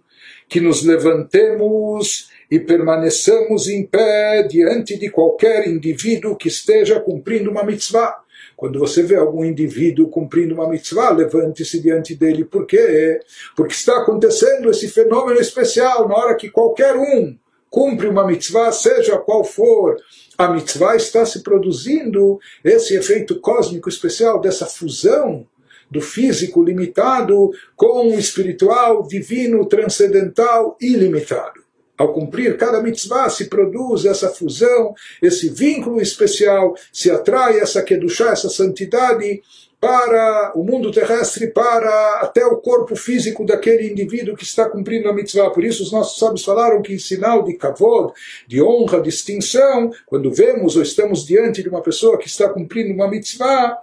que 0.49 0.59
nos 0.59 0.81
levantemos 0.81 2.31
e 2.51 2.59
permaneçamos 2.59 3.69
em 3.69 3.85
pé 3.85 4.43
diante 4.43 4.97
de 4.97 5.09
qualquer 5.09 5.69
indivíduo 5.69 6.35
que 6.35 6.49
esteja 6.49 6.99
cumprindo 6.99 7.49
uma 7.49 7.63
mitzvah. 7.63 8.21
Quando 8.57 8.77
você 8.77 9.01
vê 9.01 9.15
algum 9.15 9.45
indivíduo 9.45 10.09
cumprindo 10.09 10.53
uma 10.53 10.67
mitzvah, 10.67 11.11
levante-se 11.11 11.79
diante 11.79 12.13
dele. 12.13 12.43
Por 12.43 12.67
quê? 12.67 13.21
Porque 13.55 13.73
está 13.73 14.01
acontecendo 14.01 14.69
esse 14.69 14.89
fenômeno 14.89 15.39
especial 15.39 16.09
na 16.09 16.15
hora 16.15 16.35
que 16.35 16.49
qualquer 16.49 16.97
um 16.97 17.37
cumpre 17.69 18.07
uma 18.09 18.27
mitzvah, 18.27 18.69
seja 18.73 19.17
qual 19.17 19.45
for 19.45 19.95
a 20.37 20.49
mitzvah, 20.49 20.97
está 20.97 21.25
se 21.25 21.41
produzindo 21.41 22.37
esse 22.65 22.95
efeito 22.95 23.39
cósmico 23.39 23.87
especial 23.87 24.41
dessa 24.41 24.65
fusão 24.65 25.47
do 25.89 26.01
físico 26.01 26.61
limitado 26.61 27.51
com 27.75 28.09
o 28.09 28.19
espiritual, 28.19 29.07
divino, 29.07 29.65
transcendental, 29.65 30.77
ilimitado. 30.81 31.60
Ao 32.01 32.11
cumprir 32.11 32.57
cada 32.57 32.81
mitzvah, 32.81 33.29
se 33.29 33.45
produz 33.45 34.05
essa 34.05 34.27
fusão, 34.27 34.95
esse 35.21 35.49
vínculo 35.49 36.01
especial, 36.01 36.73
se 36.91 37.11
atrai 37.11 37.59
essa 37.59 37.83
kedushá, 37.83 38.31
essa 38.31 38.49
santidade 38.49 39.43
para 39.79 40.51
o 40.55 40.63
mundo 40.63 40.91
terrestre, 40.91 41.51
para 41.51 42.21
até 42.21 42.43
o 42.43 42.57
corpo 42.57 42.95
físico 42.95 43.45
daquele 43.45 43.91
indivíduo 43.91 44.35
que 44.35 44.43
está 44.43 44.67
cumprindo 44.67 45.09
a 45.09 45.13
mitzvah. 45.13 45.51
Por 45.51 45.63
isso 45.63 45.83
os 45.83 45.91
nossos 45.91 46.17
sábios 46.17 46.43
falaram 46.43 46.81
que 46.81 46.95
em 46.95 46.97
sinal 46.97 47.43
de 47.43 47.53
kavod, 47.53 48.13
de 48.47 48.63
honra, 48.63 48.99
distinção, 48.99 49.91
quando 50.07 50.33
vemos 50.33 50.75
ou 50.75 50.81
estamos 50.81 51.23
diante 51.23 51.61
de 51.61 51.69
uma 51.69 51.83
pessoa 51.83 52.17
que 52.17 52.27
está 52.27 52.49
cumprindo 52.49 52.95
uma 52.95 53.07
mitzvah, 53.07 53.77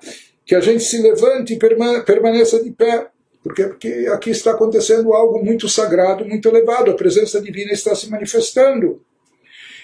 que 0.45 0.57
a 0.57 0.61
gente 0.61 0.83
se 0.83 1.01
levante 1.01 1.55
e 1.55 1.59
permaneça 2.05 2.61
de 2.65 2.73
pé. 2.73 3.11
Por 3.43 3.55
quê? 3.55 3.65
Porque 3.65 4.09
aqui 4.13 4.31
está 4.31 4.51
acontecendo 4.53 5.13
algo 5.13 5.45
muito 5.45 5.69
sagrado, 5.69 6.25
muito 6.25 6.49
elevado, 6.49 6.91
a 6.91 6.97
presença 6.97 7.41
divina 7.41 7.73
está 7.73 7.95
se 7.95 8.11
manifestando. 8.11 9.01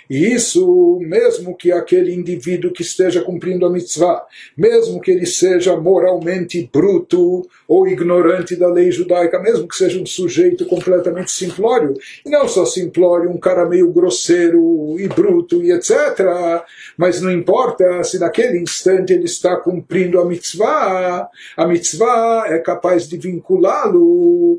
E 0.09 0.33
isso, 0.33 0.99
mesmo 1.01 1.57
que 1.57 1.73
aquele 1.73 2.15
indivíduo 2.15 2.73
que 2.73 2.83
esteja 2.83 3.23
cumprindo 3.23 3.65
a 3.65 3.71
mitzvah, 3.71 4.23
mesmo 4.57 5.01
que 5.01 5.11
ele 5.11 5.27
seja 5.27 5.77
moralmente 5.77 6.69
bruto 6.73 7.49
ou 7.67 7.89
ignorante 7.89 8.57
da 8.57 8.69
lei 8.69 8.91
judaica, 8.91 9.41
mesmo 9.41 9.67
que 9.67 9.77
seja 9.77 10.01
um 10.01 10.07
sujeito 10.07 10.67
completamente 10.67 11.31
simplório, 11.31 11.95
e 12.25 12.31
não 12.31 12.47
só 12.47 12.65
simplório, 12.67 13.31
um 13.31 13.39
cara 13.39 13.67
meio 13.67 13.91
grosseiro 13.93 14.97
e 14.99 15.09
bruto 15.09 15.63
e 15.63 15.73
etc., 15.73 16.65
mas 16.97 17.21
não 17.21 17.31
importa 17.31 18.03
se 18.05 18.19
naquele 18.19 18.59
instante 18.59 19.13
ele 19.13 19.25
está 19.25 19.57
cumprindo 19.57 20.21
a 20.21 20.25
mitzvah, 20.25 21.29
a 21.57 21.67
mitzvah 21.67 22.45
é 22.49 22.59
capaz 22.59 23.09
de 23.09 23.17
vinculá-lo 23.17 24.59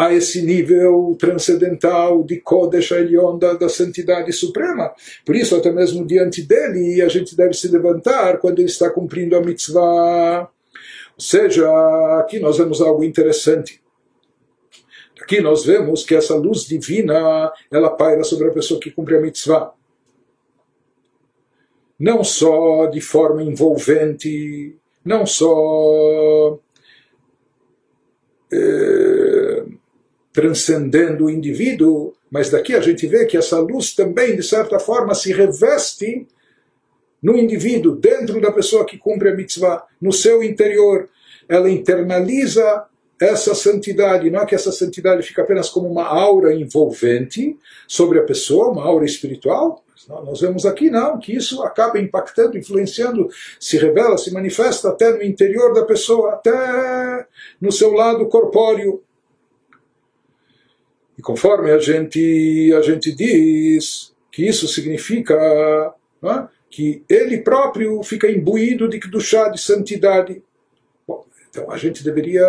a 0.00 0.14
esse 0.14 0.40
nível 0.40 1.14
transcendental 1.20 2.24
de 2.24 2.40
Kodesh 2.40 2.90
Elion, 2.90 3.36
da, 3.38 3.52
da 3.52 3.68
santidade 3.68 4.32
suprema. 4.32 4.94
Por 5.26 5.36
isso, 5.36 5.54
até 5.54 5.70
mesmo 5.70 6.06
diante 6.06 6.40
dele, 6.40 7.02
a 7.02 7.08
gente 7.08 7.36
deve 7.36 7.52
se 7.52 7.68
levantar 7.68 8.38
quando 8.38 8.60
ele 8.60 8.70
está 8.70 8.88
cumprindo 8.88 9.36
a 9.36 9.42
mitzvah. 9.42 10.48
Ou 11.14 11.20
seja, 11.22 11.68
aqui 12.18 12.40
nós 12.40 12.56
vemos 12.56 12.80
algo 12.80 13.04
interessante. 13.04 13.82
Aqui 15.20 15.42
nós 15.42 15.66
vemos 15.66 16.02
que 16.02 16.14
essa 16.14 16.34
luz 16.34 16.64
divina, 16.64 17.52
ela 17.70 17.90
paira 17.90 18.24
sobre 18.24 18.48
a 18.48 18.52
pessoa 18.52 18.80
que 18.80 18.90
cumpre 18.90 19.18
a 19.18 19.20
mitzvah. 19.20 19.74
Não 21.98 22.24
só 22.24 22.86
de 22.86 23.02
forma 23.02 23.42
envolvente, 23.42 24.74
não 25.04 25.26
só... 25.26 26.58
Eh, 28.50 29.19
transcendendo 30.32 31.24
o 31.24 31.30
indivíduo, 31.30 32.14
mas 32.30 32.50
daqui 32.50 32.74
a 32.74 32.80
gente 32.80 33.06
vê 33.06 33.26
que 33.26 33.36
essa 33.36 33.58
luz 33.58 33.94
também, 33.94 34.36
de 34.36 34.42
certa 34.42 34.78
forma, 34.78 35.14
se 35.14 35.32
reveste 35.32 36.26
no 37.22 37.36
indivíduo, 37.36 37.96
dentro 37.96 38.40
da 38.40 38.50
pessoa 38.50 38.86
que 38.86 38.96
cumpre 38.96 39.28
a 39.28 39.34
mitzvah, 39.34 39.84
no 40.00 40.12
seu 40.12 40.42
interior. 40.42 41.08
Ela 41.48 41.70
internaliza 41.70 42.86
essa 43.20 43.54
santidade, 43.54 44.30
não 44.30 44.40
é 44.40 44.46
que 44.46 44.54
essa 44.54 44.72
santidade 44.72 45.22
fica 45.22 45.42
apenas 45.42 45.68
como 45.68 45.88
uma 45.88 46.06
aura 46.06 46.54
envolvente 46.54 47.58
sobre 47.86 48.18
a 48.18 48.22
pessoa, 48.22 48.70
uma 48.70 48.82
aura 48.82 49.04
espiritual. 49.04 49.84
Nós 50.08 50.40
vemos 50.40 50.64
aqui, 50.64 50.88
não, 50.90 51.18
que 51.18 51.36
isso 51.36 51.62
acaba 51.62 52.00
impactando, 52.00 52.56
influenciando, 52.56 53.28
se 53.60 53.76
revela, 53.76 54.16
se 54.16 54.32
manifesta 54.32 54.88
até 54.88 55.12
no 55.12 55.22
interior 55.22 55.74
da 55.74 55.84
pessoa, 55.84 56.32
até 56.32 57.26
no 57.60 57.70
seu 57.70 57.92
lado 57.92 58.26
corpóreo. 58.26 59.02
E 61.20 61.22
conforme 61.22 61.70
a 61.70 61.76
gente, 61.76 62.72
a 62.72 62.80
gente 62.80 63.12
diz 63.12 64.10
que 64.32 64.48
isso 64.48 64.66
significa 64.66 65.34
é? 66.24 66.48
que 66.70 67.04
ele 67.06 67.42
próprio 67.42 68.02
fica 68.02 68.26
imbuído 68.26 68.88
de 68.88 68.98
chá 69.20 69.50
de 69.50 69.60
santidade. 69.60 70.42
Bom, 71.06 71.26
então 71.50 71.70
a 71.70 71.76
gente 71.76 72.02
deveria, 72.02 72.42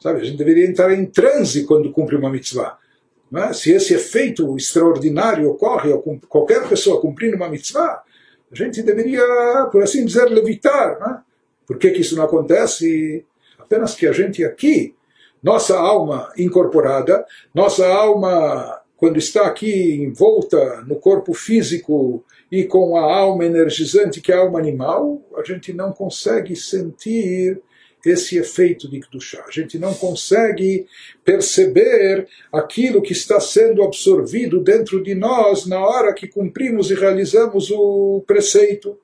sabe, 0.00 0.22
a 0.22 0.24
gente 0.24 0.36
deveria 0.36 0.66
entrar 0.66 0.92
em 0.92 1.06
transe 1.06 1.62
quando 1.62 1.92
cumpre 1.92 2.16
uma 2.16 2.30
mitzvah. 2.30 2.76
É? 3.32 3.52
Se 3.52 3.70
esse 3.70 3.94
efeito 3.94 4.56
extraordinário 4.56 5.50
ocorre 5.50 5.92
a 5.92 5.98
qualquer 6.28 6.68
pessoa 6.68 7.00
cumprindo 7.00 7.36
uma 7.36 7.48
mitzvah, 7.48 8.02
a 8.50 8.54
gente 8.56 8.82
deveria, 8.82 9.22
por 9.70 9.84
assim 9.84 10.04
dizer, 10.04 10.24
levitar. 10.24 10.98
É? 11.00 11.30
Por 11.64 11.78
que, 11.78 11.92
que 11.92 12.00
isso 12.00 12.16
não 12.16 12.24
acontece? 12.24 13.24
Apenas 13.56 13.94
que 13.94 14.08
a 14.08 14.12
gente 14.12 14.44
aqui, 14.44 14.96
nossa 15.42 15.78
alma 15.78 16.32
incorporada, 16.36 17.24
nossa 17.54 17.86
alma, 17.86 18.80
quando 18.96 19.18
está 19.18 19.46
aqui 19.46 19.94
envolta 19.94 20.82
no 20.86 20.96
corpo 20.96 21.32
físico 21.32 22.24
e 22.50 22.64
com 22.64 22.96
a 22.96 23.02
alma 23.02 23.44
energizante, 23.44 24.20
que 24.20 24.32
é 24.32 24.34
a 24.34 24.40
alma 24.40 24.58
animal, 24.58 25.22
a 25.36 25.42
gente 25.42 25.72
não 25.72 25.92
consegue 25.92 26.54
sentir 26.56 27.60
esse 28.04 28.38
efeito 28.38 28.88
de 28.88 29.00
Kedushá. 29.00 29.44
A 29.46 29.50
gente 29.50 29.78
não 29.78 29.92
consegue 29.94 30.86
perceber 31.24 32.26
aquilo 32.52 33.02
que 33.02 33.12
está 33.12 33.38
sendo 33.38 33.82
absorvido 33.82 34.60
dentro 34.60 35.02
de 35.02 35.14
nós 35.14 35.66
na 35.66 35.78
hora 35.78 36.14
que 36.14 36.26
cumprimos 36.26 36.90
e 36.90 36.94
realizamos 36.94 37.70
o 37.70 38.22
preceito. 38.26 38.98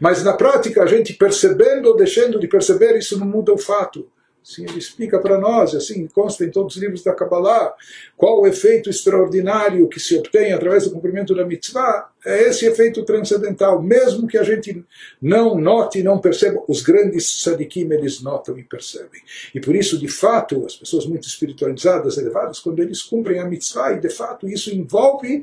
Mas 0.00 0.24
na 0.24 0.32
prática, 0.32 0.82
a 0.82 0.86
gente 0.86 1.12
percebendo 1.14 1.88
ou 1.88 1.96
deixando 1.96 2.40
de 2.40 2.48
perceber, 2.48 2.96
isso 2.96 3.18
não 3.18 3.26
muda 3.26 3.52
o 3.52 3.58
fato. 3.58 4.08
Assim 4.44 4.64
ele 4.68 4.78
explica 4.78 5.18
para 5.18 5.38
nós, 5.38 5.74
assim 5.74 6.06
consta 6.06 6.44
em 6.44 6.50
todos 6.50 6.76
os 6.76 6.82
livros 6.82 7.02
da 7.02 7.14
Kabbalah, 7.14 7.74
qual 8.14 8.42
o 8.42 8.46
efeito 8.46 8.90
extraordinário 8.90 9.88
que 9.88 9.98
se 9.98 10.18
obtém 10.18 10.52
através 10.52 10.84
do 10.84 10.90
cumprimento 10.90 11.34
da 11.34 11.46
mitzvah, 11.46 12.10
é 12.26 12.42
esse 12.48 12.66
efeito 12.66 13.02
transcendental. 13.04 13.82
Mesmo 13.82 14.28
que 14.28 14.36
a 14.36 14.42
gente 14.42 14.84
não 15.20 15.58
note 15.58 15.98
e 15.98 16.02
não 16.02 16.18
perceba, 16.18 16.62
os 16.68 16.82
grandes 16.82 17.42
sadikim 17.42 17.90
eles 17.90 18.20
notam 18.20 18.58
e 18.58 18.62
percebem. 18.62 19.22
E 19.54 19.60
por 19.60 19.74
isso, 19.74 19.98
de 19.98 20.08
fato, 20.08 20.66
as 20.66 20.76
pessoas 20.76 21.06
muito 21.06 21.26
espiritualizadas, 21.26 22.18
elevadas, 22.18 22.60
quando 22.60 22.82
eles 22.82 23.00
cumprem 23.02 23.40
a 23.40 23.46
mitzvah, 23.46 23.94
e 23.94 24.00
de 24.00 24.10
fato 24.10 24.46
isso 24.46 24.74
envolve, 24.74 25.42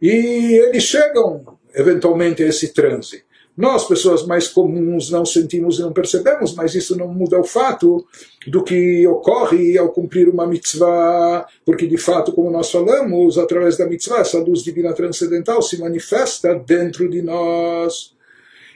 e 0.00 0.60
eles 0.66 0.82
chegam 0.82 1.58
eventualmente 1.72 2.42
a 2.42 2.48
esse 2.48 2.72
transe. 2.72 3.22
Nós, 3.61 3.87
pessoas 3.87 4.23
mais 4.25 4.47
comuns, 4.47 5.09
não 5.09 5.25
sentimos 5.25 5.79
e 5.79 5.81
não 5.81 5.91
percebemos, 5.91 6.53
mas 6.53 6.75
isso 6.75 6.95
não 6.95 7.07
muda 7.07 7.39
o 7.39 7.43
fato 7.43 8.05
do 8.45 8.63
que 8.63 9.07
ocorre 9.07 9.75
ao 9.77 9.89
cumprir 9.89 10.29
uma 10.29 10.45
mitzvah, 10.45 11.43
porque 11.65 11.87
de 11.87 11.97
fato, 11.97 12.31
como 12.33 12.51
nós 12.51 12.69
falamos, 12.69 13.37
através 13.39 13.75
da 13.75 13.87
mitzvah, 13.87 14.19
essa 14.19 14.37
luz 14.39 14.63
divina 14.63 14.93
transcendental 14.93 15.59
se 15.63 15.79
manifesta 15.79 16.53
dentro 16.53 17.09
de 17.09 17.23
nós. 17.23 18.15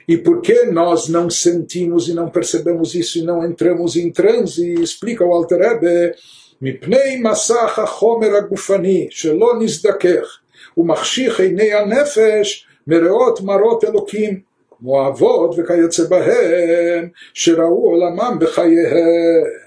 E 0.08 0.18
por 0.18 0.40
que 0.40 0.64
nós 0.64 1.08
não 1.08 1.30
sentimos 1.30 2.08
e 2.08 2.12
não 2.12 2.28
percebemos 2.28 2.92
isso 2.96 3.20
e 3.20 3.22
não 3.22 3.44
entramos 3.46 3.94
em 3.94 4.10
transe? 4.10 4.74
Explica 4.74 5.24
o 5.24 5.32
Alter 5.32 5.60
Rebbe, 5.60 6.16
מפני 6.64 7.16
מסך 7.16 7.78
החומר 7.78 8.36
הגופני 8.36 9.06
שלא 9.10 9.52
נזדכך 9.60 10.38
ומחשיך 10.76 11.40
עיני 11.40 11.72
הנפש 11.74 12.66
מראות 12.86 13.40
מראות 13.40 13.84
אלוקים 13.84 14.45
כמו 14.78 15.00
האבות 15.00 15.54
וכיוצא 15.58 16.04
בהם, 16.04 17.08
שראו 17.34 17.90
עולמם 17.90 18.38
בחייהם. 18.40 19.62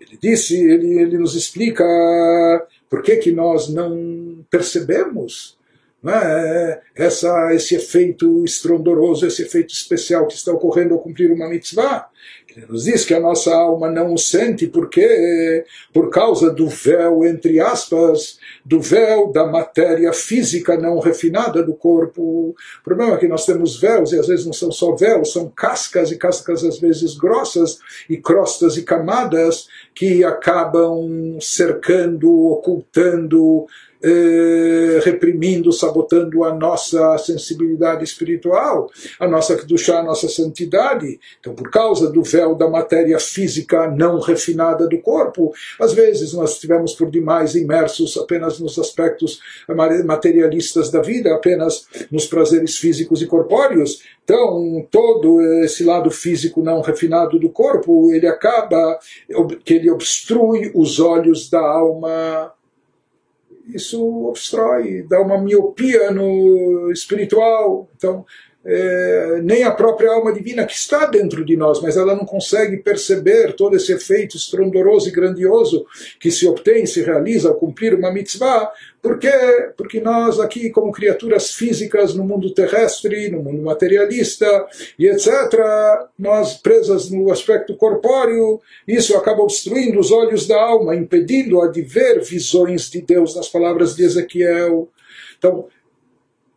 Ele 0.00 0.18
disse, 0.20 0.56
ele, 0.56 1.00
ele 1.00 1.18
nos 1.18 1.34
explica 1.34 1.84
por 2.88 3.02
que, 3.02 3.16
que 3.16 3.32
nós 3.32 3.68
não 3.68 4.44
percebemos 4.50 5.58
né, 6.02 6.80
essa, 6.94 7.52
esse 7.54 7.74
efeito 7.74 8.44
estrondoroso, 8.44 9.26
esse 9.26 9.42
efeito 9.42 9.72
especial 9.72 10.26
que 10.26 10.34
está 10.34 10.52
ocorrendo 10.52 10.94
ao 10.94 11.00
cumprir 11.00 11.32
uma 11.32 11.48
mitzvah. 11.48 12.08
Ele 12.59 12.65
nos 12.67 12.83
diz 12.83 13.05
que 13.05 13.13
a 13.13 13.21
nossa 13.21 13.55
alma 13.55 13.89
não 13.89 14.13
o 14.13 14.17
sente 14.17 14.67
porque, 14.67 15.63
por 15.93 16.09
causa 16.09 16.51
do 16.51 16.67
véu, 16.67 17.23
entre 17.23 17.57
aspas, 17.59 18.37
do 18.65 18.81
véu 18.81 19.31
da 19.31 19.45
matéria 19.45 20.11
física 20.11 20.77
não 20.77 20.99
refinada 20.99 21.63
do 21.63 21.73
corpo. 21.73 22.21
O 22.21 22.55
problema 22.83 23.15
é 23.15 23.17
que 23.17 23.29
nós 23.29 23.45
temos 23.45 23.79
véus, 23.79 24.11
e 24.11 24.19
às 24.19 24.27
vezes 24.27 24.45
não 24.45 24.51
são 24.51 24.71
só 24.73 24.93
véus, 24.93 25.31
são 25.31 25.49
cascas, 25.49 26.11
e 26.11 26.17
cascas 26.17 26.65
às 26.65 26.79
vezes 26.79 27.15
grossas, 27.15 27.79
e 28.09 28.17
crostas 28.17 28.75
e 28.75 28.83
camadas 28.83 29.67
que 29.95 30.23
acabam 30.25 31.37
cercando, 31.39 32.29
ocultando, 32.49 33.67
eh, 34.01 34.99
reprimindo, 35.03 35.73
sabotando 35.73 36.43
a 36.43 36.53
nossa 36.53 37.17
sensibilidade 37.17 38.03
espiritual, 38.03 38.89
a 39.19 39.27
nossa 39.27 39.57
kedushá, 39.57 39.99
a 39.99 40.03
nossa 40.03 40.29
santidade. 40.29 41.19
Então, 41.39 41.53
por 41.53 41.69
causa 41.69 42.09
do 42.09 42.23
véu 42.23 42.55
da 42.55 42.69
matéria 42.69 43.19
física 43.19 43.89
não 43.89 44.19
refinada 44.19 44.87
do 44.87 44.99
corpo, 44.99 45.51
às 45.79 45.93
vezes 45.93 46.33
nós 46.33 46.53
estivemos 46.53 46.93
por 46.93 47.11
demais 47.11 47.55
imersos 47.55 48.17
apenas 48.17 48.59
nos 48.59 48.79
aspectos 48.79 49.41
materialistas 50.05 50.89
da 50.89 51.01
vida, 51.01 51.33
apenas 51.33 51.85
nos 52.09 52.25
prazeres 52.25 52.77
físicos 52.77 53.21
e 53.21 53.27
corpóreos. 53.27 54.01
Então, 54.23 54.87
todo 54.91 55.41
esse 55.63 55.83
lado 55.83 56.11
físico 56.11 56.61
não 56.61 56.81
refinado 56.81 57.39
do 57.39 57.49
corpo, 57.49 58.13
ele 58.13 58.27
acaba 58.27 58.99
que 59.65 59.73
ele 59.73 59.89
obstrui 59.89 60.71
os 60.73 60.99
olhos 60.99 61.49
da 61.49 61.59
alma 61.59 62.53
isso 63.73 64.27
obstrói, 64.27 65.05
dá 65.07 65.21
uma 65.21 65.41
miopia 65.41 66.11
no 66.11 66.91
espiritual. 66.91 67.89
Então, 67.95 68.25
é, 68.65 69.39
nem 69.41 69.63
a 69.63 69.71
própria 69.71 70.11
alma 70.11 70.33
divina 70.33 70.65
que 70.65 70.73
está 70.73 71.05
dentro 71.05 71.45
de 71.45 71.55
nós, 71.55 71.81
mas 71.81 71.95
ela 71.95 72.13
não 72.13 72.25
consegue 72.25 72.77
perceber 72.77 73.53
todo 73.53 73.75
esse 73.75 73.93
efeito 73.93 74.35
estrondoroso 74.35 75.07
e 75.07 75.13
grandioso 75.13 75.85
que 76.19 76.29
se 76.29 76.45
obtém, 76.45 76.85
se 76.85 77.01
realiza 77.01 77.49
ao 77.49 77.55
cumprir 77.55 77.93
uma 77.93 78.11
mitzvah. 78.11 78.69
Por 79.01 79.17
quê? 79.17 79.31
Porque 79.77 80.01
nós 80.01 80.41
aqui, 80.41 80.69
como 80.71 80.91
criaturas 80.91 81.51
físicas 81.51 82.13
no 82.13 82.25
mundo 82.25 82.53
terrestre, 82.53 83.29
no 83.29 83.41
mundo 83.41 83.61
materialista 83.61 84.67
e 84.97 85.07
etc., 85.07 85.29
nós 86.17 86.55
presas 86.55 87.09
no 87.09 87.31
aspecto 87.31 87.77
corpóreo, 87.77 88.59
isso 88.85 89.15
acaba 89.15 89.41
obstruindo 89.41 89.99
os 89.99 90.11
olhos 90.11 90.45
da 90.45 90.61
alma, 90.61 90.97
impedindo-a 90.97 91.67
de 91.67 91.81
ver 91.81 92.21
visões 92.21 92.89
de 92.89 93.01
Deus 93.01 93.35
nas 93.37 93.47
palavras 93.47 93.95
de 93.95 94.03
Ezequiel. 94.03 94.89
Então, 95.37 95.67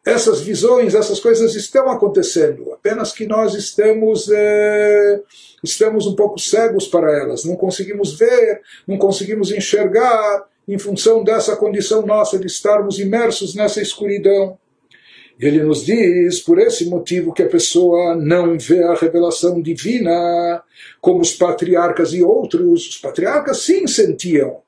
essas 0.05 0.41
visões, 0.41 0.95
essas 0.95 1.21
coisas 1.21 1.55
estão 1.55 1.89
acontecendo, 1.89 2.73
apenas 2.73 3.13
que 3.13 3.27
nós 3.27 3.55
estamos, 3.55 4.29
é, 4.31 5.21
estamos 5.63 6.07
um 6.07 6.17
pouco 6.17 6.41
cegos 6.41 6.89
para 6.89 7.17
elas, 7.17 7.45
não 7.45 7.55
conseguimos 7.55 8.19
ver, 8.19 8.61
não 8.87 8.99
conseguimos 8.99 9.53
enxergar 9.53 10.45
em 10.67 10.79
função 10.79 11.23
dessa 11.23 11.57
condição 11.57 12.05
nossa 12.05 12.39
de 12.39 12.47
estarmos 12.47 12.99
imersos 12.99 13.55
nessa 13.55 13.81
escuridão. 13.81 14.59
Ele 15.39 15.63
nos 15.63 15.85
diz, 15.85 16.41
por 16.41 16.59
esse 16.59 16.87
motivo, 16.87 17.33
que 17.33 17.43
a 17.43 17.49
pessoa 17.49 18.15
não 18.15 18.57
vê 18.59 18.83
a 18.83 18.95
revelação 18.95 19.61
divina 19.61 20.63
como 21.01 21.21
os 21.21 21.33
patriarcas 21.33 22.13
e 22.13 22.23
outros. 22.23 22.89
Os 22.89 22.97
patriarcas 22.99 23.59
sim 23.59 23.87
sentiam 23.87 24.61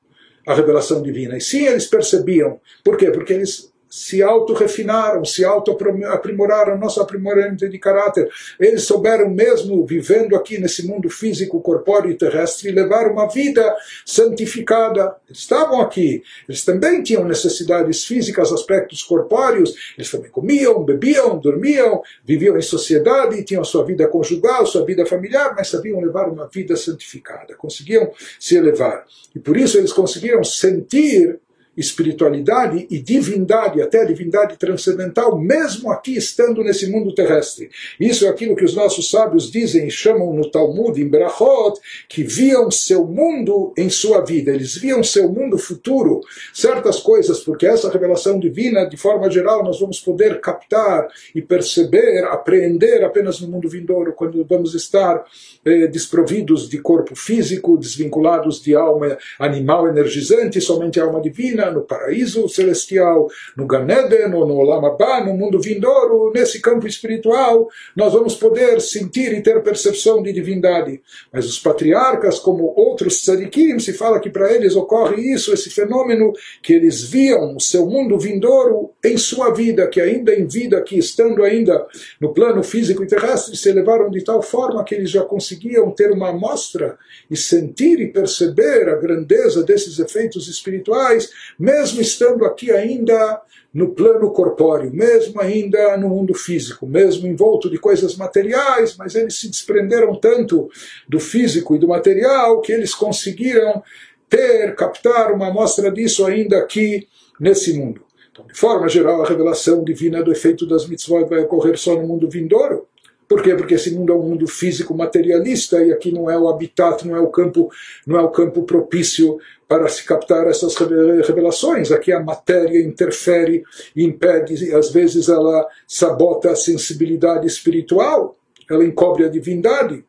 a 0.45 0.53
revelação 0.53 1.01
divina, 1.01 1.37
e 1.37 1.41
sim 1.41 1.65
eles 1.65 1.85
percebiam. 1.85 2.59
Por 2.83 2.97
quê? 2.97 3.09
Porque 3.09 3.33
eles 3.33 3.71
se 3.95 4.21
auto-refinaram, 4.21 5.23
se 5.23 5.45
auto-aprimoraram, 5.45 6.77
nosso 6.77 6.99
aprimoramento 6.99 7.69
de 7.69 7.79
caráter. 7.79 8.29
Eles 8.59 8.83
souberam 8.83 9.29
mesmo, 9.29 9.85
vivendo 9.85 10.35
aqui 10.35 10.59
nesse 10.59 10.85
mundo 10.85 11.09
físico, 11.09 11.61
corpóreo 11.61 12.11
e 12.11 12.15
terrestre, 12.15 12.71
levar 12.71 13.09
uma 13.09 13.25
vida 13.29 13.73
santificada. 14.05 15.15
Eles 15.29 15.39
estavam 15.39 15.79
aqui, 15.79 16.21
eles 16.47 16.65
também 16.65 17.01
tinham 17.03 17.23
necessidades 17.23 18.03
físicas, 18.03 18.51
aspectos 18.51 19.01
corpóreos, 19.01 19.73
eles 19.97 20.11
também 20.11 20.29
comiam, 20.29 20.83
bebiam, 20.83 21.39
dormiam, 21.39 22.01
viviam 22.25 22.57
em 22.57 22.61
sociedade, 22.61 23.45
tinham 23.45 23.63
sua 23.63 23.85
vida 23.85 24.09
conjugal, 24.09 24.67
sua 24.67 24.83
vida 24.85 25.05
familiar, 25.05 25.53
mas 25.55 25.69
sabiam 25.69 26.01
levar 26.01 26.27
uma 26.27 26.49
vida 26.49 26.75
santificada, 26.75 27.55
conseguiam 27.55 28.11
se 28.37 28.57
elevar. 28.57 29.05
E 29.33 29.39
por 29.39 29.55
isso 29.55 29.77
eles 29.77 29.93
conseguiram 29.93 30.43
sentir 30.43 31.39
espiritualidade 31.77 32.87
e 32.89 32.99
divindade, 32.99 33.81
até 33.81 34.05
divindade 34.05 34.57
transcendental, 34.57 35.37
mesmo 35.37 35.91
aqui 35.91 36.15
estando 36.15 36.63
nesse 36.63 36.87
mundo 36.87 37.13
terrestre. 37.13 37.69
Isso 37.99 38.25
é 38.25 38.29
aquilo 38.29 38.55
que 38.55 38.63
os 38.63 38.75
nossos 38.75 39.09
sábios 39.09 39.51
dizem 39.51 39.87
e 39.87 39.91
chamam 39.91 40.33
no 40.33 40.49
Talmud, 40.49 40.99
em 41.01 41.07
Berachot, 41.07 41.79
que 42.07 42.23
viam 42.23 42.71
seu 42.71 43.05
mundo 43.05 43.73
em 43.77 43.89
sua 43.89 44.23
vida, 44.23 44.51
eles 44.51 44.75
viam 44.75 45.03
seu 45.03 45.29
mundo 45.29 45.57
futuro, 45.57 46.21
certas 46.53 46.99
coisas, 46.99 47.39
porque 47.39 47.65
essa 47.65 47.91
revelação 47.91 48.39
divina, 48.39 48.85
de 48.85 48.97
forma 48.97 49.29
geral, 49.29 49.63
nós 49.63 49.79
vamos 49.79 49.99
poder 49.99 50.39
captar 50.39 51.07
e 51.33 51.41
perceber, 51.41 52.23
apreender 52.25 53.03
apenas 53.03 53.39
no 53.41 53.47
mundo 53.47 53.67
vindouro, 53.67 54.13
quando 54.13 54.45
vamos 54.45 54.73
estar 54.73 55.23
eh, 55.65 55.87
desprovidos 55.87 56.69
de 56.69 56.77
corpo 56.77 57.15
físico, 57.15 57.77
desvinculados 57.77 58.61
de 58.61 58.75
alma 58.75 59.17
animal 59.39 59.87
energizante, 59.87 60.61
somente 60.61 60.99
alma 60.99 61.21
divina 61.21 61.64
no 61.71 61.81
paraíso 61.81 62.47
celestial, 62.49 63.27
no 63.55 63.65
Ganeden 63.65 64.33
ou 64.33 64.47
no 64.47 64.55
Olamabá, 64.55 65.23
no 65.23 65.33
mundo 65.33 65.59
vindouro, 65.59 66.31
nesse 66.33 66.61
campo 66.61 66.87
espiritual, 66.87 67.67
nós 67.95 68.13
vamos 68.13 68.35
poder 68.35 68.81
sentir 68.81 69.33
e 69.33 69.41
ter 69.41 69.61
percepção 69.63 70.21
de 70.21 70.31
divindade. 70.33 71.01
Mas 71.31 71.45
os 71.45 71.59
patriarcas, 71.59 72.39
como 72.39 72.73
outros 72.75 73.21
tzadikim, 73.21 73.79
se 73.79 73.93
fala 73.93 74.19
que 74.19 74.29
para 74.29 74.51
eles 74.53 74.75
ocorre 74.75 75.21
isso, 75.21 75.53
esse 75.53 75.69
fenômeno, 75.69 76.33
que 76.61 76.73
eles 76.73 77.03
viam 77.03 77.55
o 77.55 77.59
seu 77.59 77.85
mundo 77.85 78.17
vindouro 78.19 78.91
em 79.03 79.17
sua 79.17 79.51
vida, 79.51 79.87
que 79.87 80.01
ainda 80.01 80.33
em 80.33 80.45
vida, 80.47 80.81
que 80.81 80.97
estando 80.97 81.43
ainda 81.43 81.85
no 82.19 82.33
plano 82.33 82.63
físico 82.63 83.03
e 83.03 83.07
terrestre, 83.07 83.55
se 83.55 83.69
elevaram 83.69 84.09
de 84.09 84.23
tal 84.23 84.41
forma 84.41 84.83
que 84.83 84.95
eles 84.95 85.09
já 85.09 85.23
conseguiam 85.23 85.91
ter 85.91 86.11
uma 86.11 86.29
amostra 86.29 86.97
e 87.29 87.35
sentir 87.35 87.99
e 87.99 88.11
perceber 88.11 88.89
a 88.89 88.95
grandeza 88.95 89.63
desses 89.63 89.99
efeitos 89.99 90.47
espirituais, 90.47 91.29
mesmo 91.59 92.01
estando 92.01 92.45
aqui 92.45 92.71
ainda 92.71 93.41
no 93.73 93.89
plano 93.89 94.31
corpóreo, 94.31 94.93
mesmo 94.93 95.41
ainda 95.41 95.97
no 95.97 96.09
mundo 96.09 96.33
físico, 96.33 96.87
mesmo 96.87 97.27
envolto 97.27 97.69
de 97.69 97.77
coisas 97.77 98.15
materiais, 98.15 98.95
mas 98.97 99.15
eles 99.15 99.39
se 99.39 99.49
desprenderam 99.49 100.15
tanto 100.15 100.69
do 101.09 101.19
físico 101.19 101.75
e 101.75 101.79
do 101.79 101.87
material 101.87 102.61
que 102.61 102.71
eles 102.71 102.95
conseguiram 102.95 103.83
ter, 104.29 104.75
captar 104.75 105.31
uma 105.31 105.47
amostra 105.47 105.91
disso 105.91 106.25
ainda 106.25 106.57
aqui 106.57 107.07
nesse 107.39 107.73
mundo. 107.73 108.01
Então, 108.31 108.45
de 108.47 108.53
forma 108.53 108.87
geral, 108.89 109.21
a 109.21 109.27
revelação 109.27 109.83
divina 109.83 110.21
do 110.21 110.31
efeito 110.31 110.65
das 110.65 110.87
mitzvot 110.87 111.25
vai 111.25 111.39
ocorrer 111.39 111.77
só 111.77 111.95
no 111.95 112.07
mundo 112.07 112.29
vindouro. 112.29 112.84
Por 113.27 113.41
quê? 113.41 113.55
Porque 113.55 113.73
esse 113.73 113.91
mundo 113.91 114.13
é 114.13 114.15
um 114.15 114.21
mundo 114.21 114.47
físico 114.47 114.95
materialista 114.95 115.83
e 115.83 115.91
aqui 115.91 116.11
não 116.11 116.29
é 116.29 116.37
o 116.37 116.47
habitat, 116.47 117.07
não 117.07 117.15
é 117.15 117.19
o 117.19 117.29
campo, 117.29 117.69
não 118.05 118.19
é 118.19 118.21
o 118.21 118.29
campo 118.29 118.63
propício 118.63 119.39
para 119.67 119.87
se 119.89 120.03
captar 120.03 120.47
essas 120.47 120.75
revelações. 120.75 121.91
Aqui 121.91 122.11
a 122.11 122.19
matéria 122.19 122.79
interfere, 122.79 123.63
impede, 123.95 124.63
e 124.63 124.73
às 124.73 124.91
vezes 124.91 125.27
ela 125.27 125.67
sabota 125.87 126.51
a 126.51 126.55
sensibilidade 126.55 127.47
espiritual, 127.47 128.35
ela 128.69 128.85
encobre 128.85 129.25
a 129.25 129.29
divindade. 129.29 130.05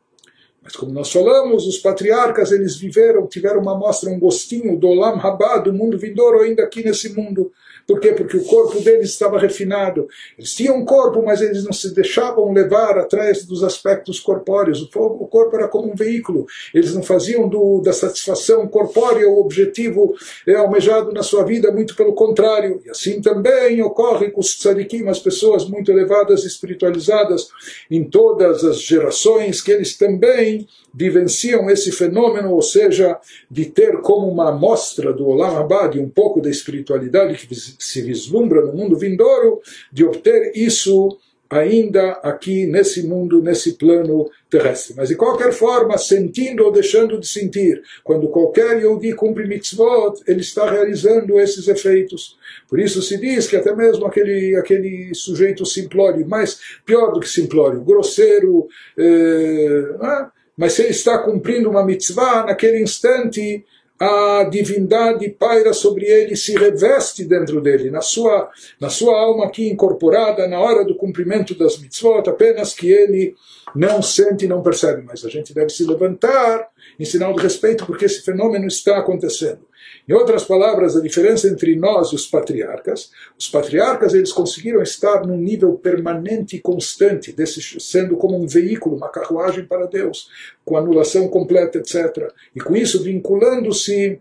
Mas 0.62 0.74
como 0.74 0.92
nós 0.92 1.12
falamos, 1.12 1.66
os 1.66 1.78
patriarcas 1.78 2.50
eles 2.50 2.76
viveram, 2.76 3.26
tiveram 3.26 3.60
uma 3.60 3.78
mostra, 3.78 4.10
um 4.10 4.18
gostinho 4.18 4.76
do 4.76 4.88
Olam 4.88 5.16
Rabá, 5.16 5.58
do 5.58 5.72
mundo 5.72 5.96
vindouro 5.96 6.40
ainda 6.40 6.64
aqui 6.64 6.84
nesse 6.84 7.14
mundo. 7.14 7.52
Por 7.86 8.00
quê? 8.00 8.12
Porque 8.12 8.36
o 8.36 8.44
corpo 8.44 8.80
deles 8.80 9.10
estava 9.10 9.38
refinado. 9.38 10.08
Eles 10.36 10.54
tinham 10.54 10.76
um 10.76 10.84
corpo, 10.84 11.22
mas 11.24 11.40
eles 11.40 11.64
não 11.64 11.72
se 11.72 11.94
deixavam 11.94 12.52
levar 12.52 12.98
atrás 12.98 13.44
dos 13.44 13.62
aspectos 13.62 14.18
corpóreos. 14.18 14.82
O 14.82 15.26
corpo 15.26 15.56
era 15.56 15.68
como 15.68 15.92
um 15.92 15.94
veículo. 15.94 16.46
Eles 16.74 16.92
não 16.94 17.02
faziam 17.02 17.48
do, 17.48 17.80
da 17.80 17.92
satisfação 17.92 18.66
corpórea 18.66 19.28
o 19.28 19.40
objetivo 19.40 20.14
é, 20.46 20.54
almejado 20.54 21.12
na 21.12 21.22
sua 21.22 21.44
vida, 21.44 21.70
muito 21.70 21.94
pelo 21.94 22.12
contrário. 22.12 22.80
E 22.84 22.90
assim 22.90 23.20
também 23.20 23.80
ocorre 23.80 24.30
com 24.30 24.40
os 24.40 24.58
tzadikim, 24.58 25.08
as 25.08 25.20
pessoas 25.20 25.64
muito 25.64 25.90
elevadas 25.90 26.44
espiritualizadas 26.44 27.48
em 27.88 28.02
todas 28.02 28.64
as 28.64 28.80
gerações, 28.80 29.60
que 29.60 29.70
eles 29.70 29.96
também 29.96 30.66
vivenciam 30.96 31.68
esse 31.68 31.92
fenômeno, 31.92 32.52
ou 32.52 32.62
seja, 32.62 33.18
de 33.50 33.66
ter 33.66 33.98
como 33.98 34.26
uma 34.26 34.48
amostra 34.48 35.12
do 35.12 35.28
Olam 35.28 35.58
Abad 35.58 36.00
um 36.00 36.08
pouco 36.08 36.40
da 36.40 36.48
espiritualidade 36.48 37.46
que 37.46 37.54
se 37.54 38.00
vislumbra 38.00 38.62
no 38.62 38.72
mundo 38.72 38.96
vindouro, 38.96 39.60
de 39.92 40.04
obter 40.04 40.52
isso 40.56 41.18
ainda 41.50 42.12
aqui 42.22 42.66
nesse 42.66 43.06
mundo, 43.06 43.40
nesse 43.42 43.74
plano 43.74 44.28
terrestre. 44.50 44.94
Mas 44.96 45.10
de 45.10 45.16
qualquer 45.16 45.52
forma, 45.52 45.96
sentindo 45.98 46.64
ou 46.64 46.72
deixando 46.72 47.20
de 47.20 47.26
sentir, 47.26 47.82
quando 48.02 48.28
qualquer 48.28 48.78
Yehudi 48.78 49.12
cumpre 49.12 49.46
mitzvot, 49.46 50.14
ele 50.26 50.40
está 50.40 50.68
realizando 50.68 51.38
esses 51.38 51.68
efeitos. 51.68 52.36
Por 52.68 52.80
isso 52.80 53.00
se 53.02 53.18
diz 53.18 53.46
que 53.46 53.54
até 53.54 53.74
mesmo 53.76 54.06
aquele, 54.06 54.56
aquele 54.56 55.14
sujeito 55.14 55.64
simplório, 55.64 56.26
mais 56.26 56.58
pior 56.84 57.12
do 57.12 57.20
que 57.20 57.28
simplório, 57.28 57.80
grosseiro, 57.82 58.66
eh, 58.98 60.32
mas 60.56 60.72
se 60.72 60.82
ele 60.82 60.90
está 60.90 61.18
cumprindo 61.18 61.68
uma 61.68 61.84
mitzvah, 61.84 62.44
naquele 62.44 62.82
instante 62.82 63.64
a 63.98 64.44
divindade 64.50 65.28
paira 65.30 65.72
sobre 65.72 66.04
ele, 66.04 66.36
se 66.36 66.54
reveste 66.54 67.24
dentro 67.24 67.60
dele, 67.62 67.90
na 67.90 68.02
sua, 68.02 68.50
na 68.78 68.90
sua 68.90 69.18
alma 69.18 69.46
aqui 69.46 69.68
incorporada, 69.68 70.46
na 70.46 70.60
hora 70.60 70.84
do 70.84 70.94
cumprimento 70.94 71.54
das 71.54 71.78
mitzvot, 71.78 72.28
apenas 72.28 72.74
que 72.74 72.90
ele 72.90 73.34
não 73.74 74.02
sente 74.02 74.44
e 74.44 74.48
não 74.48 74.62
percebe. 74.62 75.02
Mas 75.02 75.24
a 75.24 75.30
gente 75.30 75.54
deve 75.54 75.70
se 75.70 75.84
levantar 75.84 76.68
em 77.00 77.04
sinal 77.04 77.34
de 77.34 77.42
respeito, 77.42 77.86
porque 77.86 78.04
esse 78.04 78.22
fenômeno 78.22 78.66
está 78.66 78.98
acontecendo. 78.98 79.60
Em 80.08 80.12
outras 80.12 80.44
palavras, 80.44 80.96
a 80.96 81.00
diferença 81.00 81.48
entre 81.48 81.74
nós 81.74 82.08
e 82.08 82.14
os 82.14 82.26
patriarcas, 82.26 83.10
os 83.38 83.48
patriarcas 83.48 84.14
eles 84.14 84.32
conseguiram 84.32 84.80
estar 84.82 85.26
num 85.26 85.36
nível 85.36 85.74
permanente 85.74 86.56
e 86.56 86.60
constante, 86.60 87.32
desse, 87.32 87.80
sendo 87.80 88.16
como 88.16 88.36
um 88.36 88.46
veículo, 88.46 88.96
uma 88.96 89.08
carruagem 89.08 89.64
para 89.64 89.86
Deus, 89.86 90.28
com 90.64 90.76
anulação 90.76 91.28
completa, 91.28 91.78
etc. 91.78 92.32
E 92.54 92.60
com 92.60 92.76
isso 92.76 93.02
vinculando-se 93.02 94.20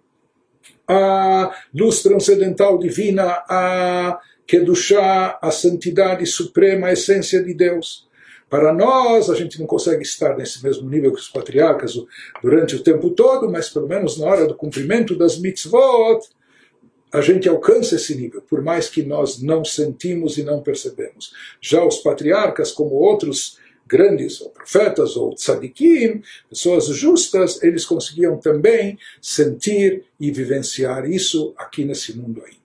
à 0.87 1.51
luz 1.73 2.01
transcendental 2.01 2.77
divina, 2.77 3.43
a 3.47 4.19
Kedushá, 4.47 5.39
a 5.41 5.51
santidade 5.51 6.25
suprema, 6.25 6.87
a 6.87 6.93
essência 6.93 7.43
de 7.43 7.53
Deus. 7.53 8.04
Para 8.55 8.71
nós, 8.71 9.29
a 9.29 9.35
gente 9.35 9.59
não 9.59 9.67
consegue 9.67 10.01
estar 10.01 10.37
nesse 10.37 10.63
mesmo 10.63 10.89
nível 10.89 11.11
que 11.11 11.19
os 11.19 11.27
patriarcas 11.27 11.93
durante 12.41 12.73
o 12.77 12.81
tempo 12.81 13.09
todo, 13.09 13.51
mas 13.51 13.67
pelo 13.67 13.85
menos 13.85 14.17
na 14.17 14.27
hora 14.27 14.47
do 14.47 14.55
cumprimento 14.55 15.13
das 15.13 15.37
mitzvot, 15.37 16.21
a 17.11 17.19
gente 17.19 17.49
alcança 17.49 17.97
esse 17.97 18.15
nível, 18.15 18.41
por 18.41 18.61
mais 18.61 18.87
que 18.87 19.03
nós 19.03 19.41
não 19.41 19.65
sentimos 19.65 20.37
e 20.37 20.43
não 20.43 20.63
percebemos. 20.63 21.33
Já 21.59 21.83
os 21.85 21.97
patriarcas, 21.97 22.71
como 22.71 22.95
outros 22.95 23.59
grandes 23.85 24.39
ou 24.39 24.49
profetas 24.51 25.17
ou 25.17 25.35
tzadikim, 25.35 26.21
pessoas 26.49 26.85
justas, 26.85 27.61
eles 27.61 27.83
conseguiam 27.83 28.37
também 28.37 28.97
sentir 29.21 30.05
e 30.17 30.31
vivenciar 30.31 31.09
isso 31.09 31.53
aqui 31.57 31.83
nesse 31.83 32.17
mundo 32.17 32.41
ainda. 32.41 32.64